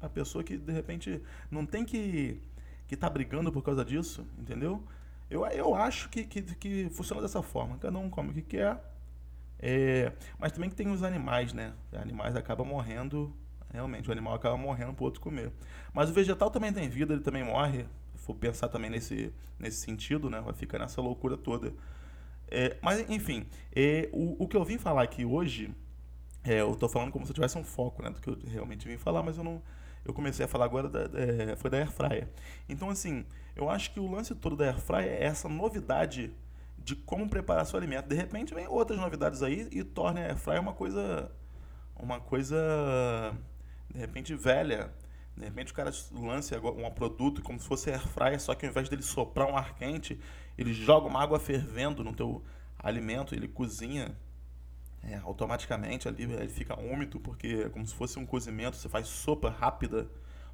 a 0.00 0.08
pessoa 0.08 0.42
que 0.42 0.58
de 0.58 0.72
repente 0.72 1.22
não 1.52 1.64
tem 1.64 1.84
que 1.84 2.42
que 2.86 2.96
tá 2.96 3.08
brigando 3.08 3.52
por 3.52 3.62
causa 3.62 3.84
disso, 3.84 4.26
entendeu? 4.38 4.82
Eu, 5.28 5.44
eu 5.46 5.74
acho 5.74 6.08
que, 6.08 6.24
que, 6.24 6.42
que 6.42 6.88
funciona 6.90 7.20
dessa 7.20 7.42
forma. 7.42 7.78
Cada 7.78 7.98
um 7.98 8.08
come 8.08 8.30
o 8.30 8.34
que 8.34 8.42
quer 8.42 8.80
é, 9.58 10.12
mas 10.38 10.52
também 10.52 10.68
que 10.68 10.76
tem 10.76 10.88
os 10.88 11.02
animais, 11.02 11.52
né? 11.52 11.72
Animais 11.92 12.36
acabam 12.36 12.66
morrendo, 12.66 13.34
realmente, 13.72 14.08
o 14.08 14.12
animal 14.12 14.34
acaba 14.34 14.56
morrendo 14.56 14.92
para 14.92 15.02
o 15.02 15.06
outro 15.06 15.20
comer. 15.20 15.50
Mas 15.92 16.10
o 16.10 16.12
vegetal 16.12 16.50
também 16.50 16.72
tem 16.72 16.88
vida, 16.88 17.14
ele 17.14 17.22
também 17.22 17.44
morre. 17.44 17.86
Se 18.14 18.24
for 18.24 18.34
pensar 18.34 18.68
também 18.68 18.90
nesse, 18.90 19.32
nesse 19.58 19.78
sentido, 19.78 20.28
né? 20.28 20.40
Vai 20.40 20.54
ficar 20.54 20.78
nessa 20.78 21.00
loucura 21.00 21.36
toda. 21.36 21.72
É, 22.48 22.76
mas, 22.82 23.08
enfim, 23.10 23.46
é, 23.74 24.08
o, 24.12 24.44
o 24.44 24.48
que 24.48 24.56
eu 24.56 24.64
vim 24.64 24.78
falar 24.78 25.02
aqui 25.02 25.24
hoje, 25.24 25.74
é, 26.44 26.60
eu 26.60 26.72
estou 26.72 26.88
falando 26.88 27.10
como 27.10 27.24
se 27.24 27.32
eu 27.32 27.34
tivesse 27.34 27.56
um 27.58 27.64
foco, 27.64 28.02
né? 28.02 28.10
Do 28.10 28.20
que 28.20 28.28
eu 28.28 28.38
realmente 28.46 28.86
vim 28.86 28.96
falar, 28.96 29.22
mas 29.22 29.38
eu 29.38 29.44
não. 29.44 29.62
Eu 30.06 30.14
comecei 30.14 30.44
a 30.44 30.48
falar 30.48 30.66
agora, 30.66 30.88
da, 30.88 31.00
é, 31.20 31.56
foi 31.56 31.68
da 31.68 31.78
Airfryer. 31.78 32.28
Então, 32.68 32.88
assim, 32.88 33.24
eu 33.54 33.68
acho 33.68 33.92
que 33.92 33.98
o 33.98 34.10
lance 34.10 34.34
todo 34.34 34.56
da 34.56 34.66
Airfryer 34.66 35.08
é 35.08 35.24
essa 35.24 35.48
novidade 35.48 36.32
de 36.86 36.94
como 36.94 37.28
preparar 37.28 37.66
seu 37.66 37.76
alimento. 37.76 38.06
De 38.06 38.14
repente 38.14 38.54
vem 38.54 38.68
outras 38.68 38.98
novidades 39.00 39.42
aí 39.42 39.68
e 39.72 39.82
torna 39.82 40.20
a 40.20 40.24
airfryer 40.26 40.60
uma 40.60 40.72
coisa 40.72 41.32
uma 41.96 42.20
coisa 42.20 42.56
de 43.92 43.98
repente 43.98 44.32
velha. 44.36 44.92
De 45.36 45.44
repente 45.44 45.72
o 45.72 45.74
cara 45.74 45.90
lança 46.12 46.56
um 46.60 46.88
produto 46.92 47.42
como 47.42 47.58
se 47.58 47.66
fosse 47.66 47.90
airfryer, 47.90 48.40
só 48.40 48.54
que 48.54 48.64
ao 48.64 48.70
invés 48.70 48.88
dele 48.88 49.02
soprar 49.02 49.50
um 49.50 49.56
ar 49.56 49.74
quente, 49.74 50.20
ele 50.56 50.72
joga 50.72 51.08
uma 51.08 51.20
água 51.20 51.40
fervendo 51.40 52.04
no 52.04 52.14
teu 52.14 52.42
alimento, 52.78 53.34
ele 53.34 53.48
cozinha 53.48 54.16
é, 55.02 55.16
automaticamente 55.16 56.08
ali, 56.08 56.24
ele 56.24 56.48
fica 56.48 56.78
úmido, 56.78 57.20
porque 57.20 57.64
é 57.66 57.68
como 57.68 57.86
se 57.86 57.94
fosse 57.94 58.18
um 58.18 58.26
cozimento, 58.26 58.76
você 58.76 58.88
faz 58.88 59.06
sopa 59.06 59.50
rápida, 59.50 60.08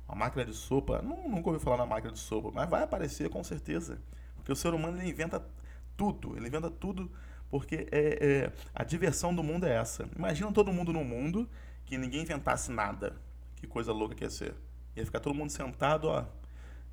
uma 0.07 0.17
máquina 0.17 0.45
de 0.45 0.55
sopa, 0.55 1.01
não, 1.03 1.29
nunca 1.29 1.51
ouvi 1.51 1.63
falar 1.63 1.79
na 1.79 1.87
máquina 1.87 2.13
de 2.13 2.19
sopa, 2.19 2.51
mas 2.53 2.69
vai 2.69 2.83
aparecer 2.83 3.31
com 3.31 3.43
certeza, 3.43 4.01
porque 4.37 4.53
o 4.53 4.57
ser 4.57 4.75
humano 4.75 5.03
inventa 5.03 5.45
tudo, 5.97 6.37
ele 6.37 6.49
inventa 6.49 6.71
tudo 6.71 7.11
porque 7.53 7.87
é, 7.93 8.47
é, 8.47 8.53
a 8.75 8.83
diversão 8.83 9.35
do 9.35 9.43
mundo 9.43 9.67
é 9.67 9.75
essa. 9.77 10.09
Imagina 10.17 10.51
todo 10.53 10.73
mundo 10.73 10.91
no 10.91 11.05
mundo 11.05 11.47
que 11.85 11.99
ninguém 11.99 12.23
inventasse 12.23 12.73
nada. 12.73 13.15
Que 13.57 13.67
coisa 13.67 13.93
louca 13.93 14.15
que 14.15 14.25
ia 14.25 14.31
ser. 14.31 14.55
Ia 14.97 15.05
ficar 15.05 15.21
todo 15.21 15.35
mundo 15.35 15.51
sentado, 15.51 16.09
ó. 16.09 16.25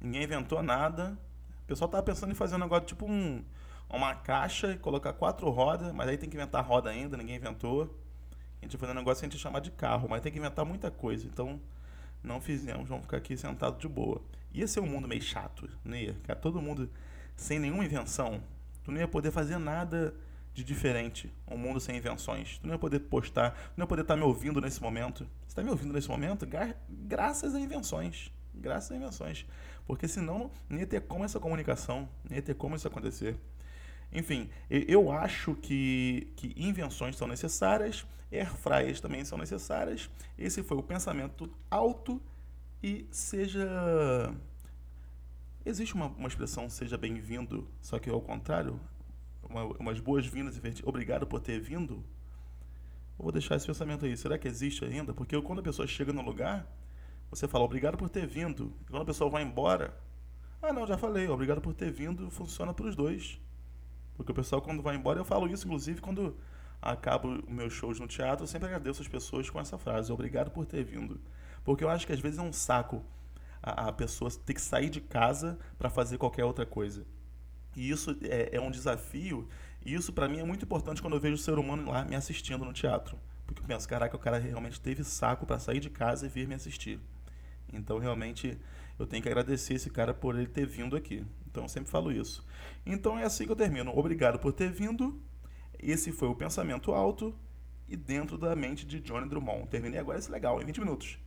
Ninguém 0.01 0.23
inventou 0.23 0.62
nada. 0.62 1.17
O 1.63 1.65
pessoal 1.65 1.89
tava 1.89 2.03
pensando 2.03 2.33
em 2.33 2.35
fazer 2.35 2.55
um 2.55 2.59
negócio 2.59 2.85
tipo 2.85 3.05
um, 3.05 3.41
uma 3.89 4.15
caixa 4.15 4.71
e 4.71 4.78
colocar 4.78 5.13
quatro 5.13 5.49
rodas, 5.49 5.91
mas 5.93 6.08
aí 6.08 6.17
tem 6.17 6.30
que 6.30 6.38
inventar 6.38 6.63
roda 6.63 6.89
ainda, 6.89 7.17
ninguém 7.17 7.36
inventou. 7.36 7.84
A 8.62 8.65
gente 8.65 8.78
vai 8.78 8.82
fazer 8.82 8.91
um 8.91 9.02
negócio 9.02 9.21
que 9.21 9.25
a 9.25 9.30
gente 9.30 9.41
chama 9.41 9.60
de 9.60 9.71
carro, 9.71 10.08
mas 10.10 10.21
tem 10.21 10.32
que 10.32 10.38
inventar 10.38 10.65
muita 10.65 10.91
coisa. 10.91 11.25
Então, 11.25 11.60
não 12.21 12.39
fizemos, 12.41 12.88
vamos 12.89 13.06
ficar 13.06 13.17
aqui 13.17 13.36
sentado 13.36 13.80
de 13.80 13.88
boa. 13.88 14.21
Ia 14.54 14.67
ser 14.67 14.82
um 14.82 14.88
mundo 14.88 15.08
meio 15.08 15.21
chato, 15.21 15.69
né? 15.84 16.13
Ficar 16.13 16.36
todo 16.36 16.62
mundo 16.62 16.89
sem 17.36 17.60
nenhuma 17.60 17.86
invenção. 17.86 18.41
Tu 18.84 18.91
não 18.91 18.99
ia 18.99 19.08
poder 19.08 19.32
fazer 19.32 19.58
nada 19.58 20.13
de 20.54 20.63
diferente. 20.63 21.34
Um 21.47 21.58
mundo 21.58 21.80
sem 21.80 21.95
invenções. 21.95 22.58
Tu 22.58 22.67
não 22.67 22.73
ia 22.73 22.80
poder 22.80 22.99
postar, 22.99 23.52
tu 23.52 23.78
não 23.78 23.84
ia 23.84 23.88
poder 23.88 24.02
estar 24.02 24.15
me 24.15 24.23
ouvindo 24.23 24.60
nesse 24.60 24.82
momento. 24.82 25.23
Você 25.41 25.47
está 25.47 25.63
me 25.63 25.69
ouvindo 25.69 25.93
nesse 25.93 26.10
momento? 26.10 26.45
Gra 26.45 26.75
graças 26.89 27.56
a 27.56 27.60
invenções. 27.60 28.32
Graças 28.54 28.91
a 28.91 28.95
invenções. 28.95 29.45
Porque 29.86 30.08
senão 30.08 30.52
não 30.67 30.78
ia 30.78 30.86
ter 30.86 31.02
como 31.02 31.23
essa 31.23 31.39
comunicação, 31.39 32.10
não 32.30 32.36
ia 32.36 32.41
ter 32.41 32.56
como 32.56 32.75
isso 32.75 32.88
acontecer. 32.88 33.39
Enfim, 34.11 34.49
eu 34.69 35.11
acho 35.11 35.55
que, 35.55 36.31
que 36.35 36.53
invenções 36.57 37.15
são 37.15 37.27
necessárias, 37.27 38.05
airfryers 38.31 38.99
também 38.99 39.23
são 39.23 39.37
necessárias. 39.37 40.09
Esse 40.37 40.63
foi 40.63 40.77
o 40.77 40.83
pensamento 40.83 41.49
alto 41.69 42.21
e 42.81 43.05
seja 43.11 44.33
Existe 45.65 45.93
uma, 45.93 46.07
uma 46.07 46.27
expressão 46.27 46.69
seja 46.69 46.97
bem-vindo, 46.97 47.67
só 47.81 47.99
que 47.99 48.09
ao 48.09 48.21
contrário, 48.21 48.79
uma, 49.43 49.65
umas 49.77 49.99
boas-vindas 49.99 50.57
e 50.57 50.61
obrigado 50.83 51.27
por 51.27 51.39
ter 51.41 51.59
vindo? 51.59 52.03
Eu 53.17 53.23
vou 53.23 53.31
deixar 53.31 53.55
esse 53.55 53.67
pensamento 53.67 54.05
aí. 54.05 54.15
Será 54.15 54.37
que 54.37 54.47
existe 54.47 54.85
ainda? 54.85 55.13
Porque 55.13 55.39
quando 55.41 55.59
a 55.59 55.61
pessoa 55.61 55.85
chega 55.85 56.13
no 56.13 56.21
lugar, 56.21 56.65
você 57.29 57.47
fala 57.47 57.65
obrigado 57.65 57.97
por 57.97 58.09
ter 58.09 58.25
vindo. 58.25 58.73
E 58.81 58.89
quando 58.89 59.01
a 59.03 59.05
pessoa 59.05 59.29
vai 59.29 59.43
embora, 59.43 59.95
ah 60.61 60.71
não, 60.71 60.87
já 60.87 60.97
falei, 60.97 61.27
obrigado 61.27 61.59
por 61.59 61.73
ter 61.73 61.91
vindo, 61.91 62.31
funciona 62.31 62.73
para 62.73 62.87
os 62.87 62.95
dois. 62.95 63.39
Porque 64.19 64.34
o 64.34 64.36
pessoal 64.36 64.62
quando 64.62 64.84
vai 64.84 64.97
embora, 64.97 65.17
eu 65.17 65.23
falo 65.23 65.47
isso 65.47 65.65
inclusive 65.65 66.01
quando 66.01 66.36
acabo 66.82 67.41
meus 67.47 67.71
shows 67.71 68.01
no 68.01 68.05
teatro, 68.05 68.43
eu 68.43 68.47
sempre 68.47 68.67
agradeço 68.67 69.01
as 69.01 69.08
pessoas 69.08 69.49
com 69.49 69.62
essa 69.62 69.77
frase, 69.77 70.12
obrigado 70.12 70.51
por 70.51 70.65
ter 70.65 70.84
vindo. 70.84 71.21
Porque 71.63 71.86
eu 71.86 71.89
acho 71.89 72.05
que 72.05 72.12
às 72.12 72.19
vezes 72.19 72.38
é 72.38 72.41
um 72.41 72.51
saco 72.51 73.01
a, 73.63 73.88
a 73.88 73.93
pessoa 73.93 74.29
ter 74.45 74.53
que 74.53 74.62
sair 74.62 74.89
de 74.89 74.99
casa 74.99 75.58
para 75.77 75.89
fazer 75.89 76.17
qualquer 76.17 76.43
outra 76.43 76.65
coisa. 76.65 77.05
E 77.77 77.89
isso 77.89 78.13
é, 78.23 78.58
é 78.58 78.60
um 78.60 78.69
desafio, 78.69 79.47
e 79.86 79.93
isso 79.93 80.12
para 80.12 80.27
mim 80.27 80.39
é 80.39 80.43
muito 80.43 80.65
importante 80.65 81.01
quando 81.01 81.13
eu 81.13 81.19
vejo 81.21 81.36
o 81.36 81.38
ser 81.38 81.58
humano 81.58 81.89
lá 81.89 82.03
me 82.03 82.17
assistindo 82.17 82.65
no 82.65 82.73
teatro. 82.73 83.17
Porque 83.45 83.62
eu 83.62 83.65
penso, 83.65 83.88
caraca, 83.88 84.17
o 84.17 84.19
cara 84.19 84.38
realmente 84.38 84.82
teve 84.82 85.01
saco 85.05 85.45
para 85.45 85.60
sair 85.60 85.79
de 85.79 85.89
casa 85.89 86.25
e 86.25 86.29
vir 86.29 86.45
me 86.45 86.55
assistir. 86.55 86.99
Então, 87.71 87.99
realmente, 87.99 88.60
eu 88.97 89.08
tenho 89.08 89.23
que 89.23 89.29
agradecer 89.29 89.75
esse 89.75 89.89
cara 89.89 90.13
por 90.13 90.36
ele 90.36 90.47
ter 90.47 90.65
vindo 90.65 90.95
aqui. 90.95 91.25
Então, 91.49 91.63
eu 91.63 91.69
sempre 91.69 91.89
falo 91.89 92.12
isso. 92.12 92.45
Então, 92.85 93.17
é 93.17 93.23
assim 93.23 93.45
que 93.45 93.51
eu 93.51 93.55
termino. 93.55 93.91
Obrigado 93.97 94.39
por 94.39 94.53
ter 94.53 94.71
vindo. 94.71 95.21
Esse 95.77 96.12
foi 96.12 96.27
o 96.27 96.35
Pensamento 96.35 96.91
Alto 96.91 97.33
e 97.88 97.95
dentro 97.95 98.38
da 98.38 98.55
mente 98.55 98.85
de 98.85 98.99
Johnny 98.99 99.27
Drummond. 99.27 99.67
Terminei 99.67 99.99
agora 99.99 100.19
esse 100.19 100.31
legal, 100.31 100.62
em 100.62 100.65
20 100.65 100.79
minutos. 100.79 101.17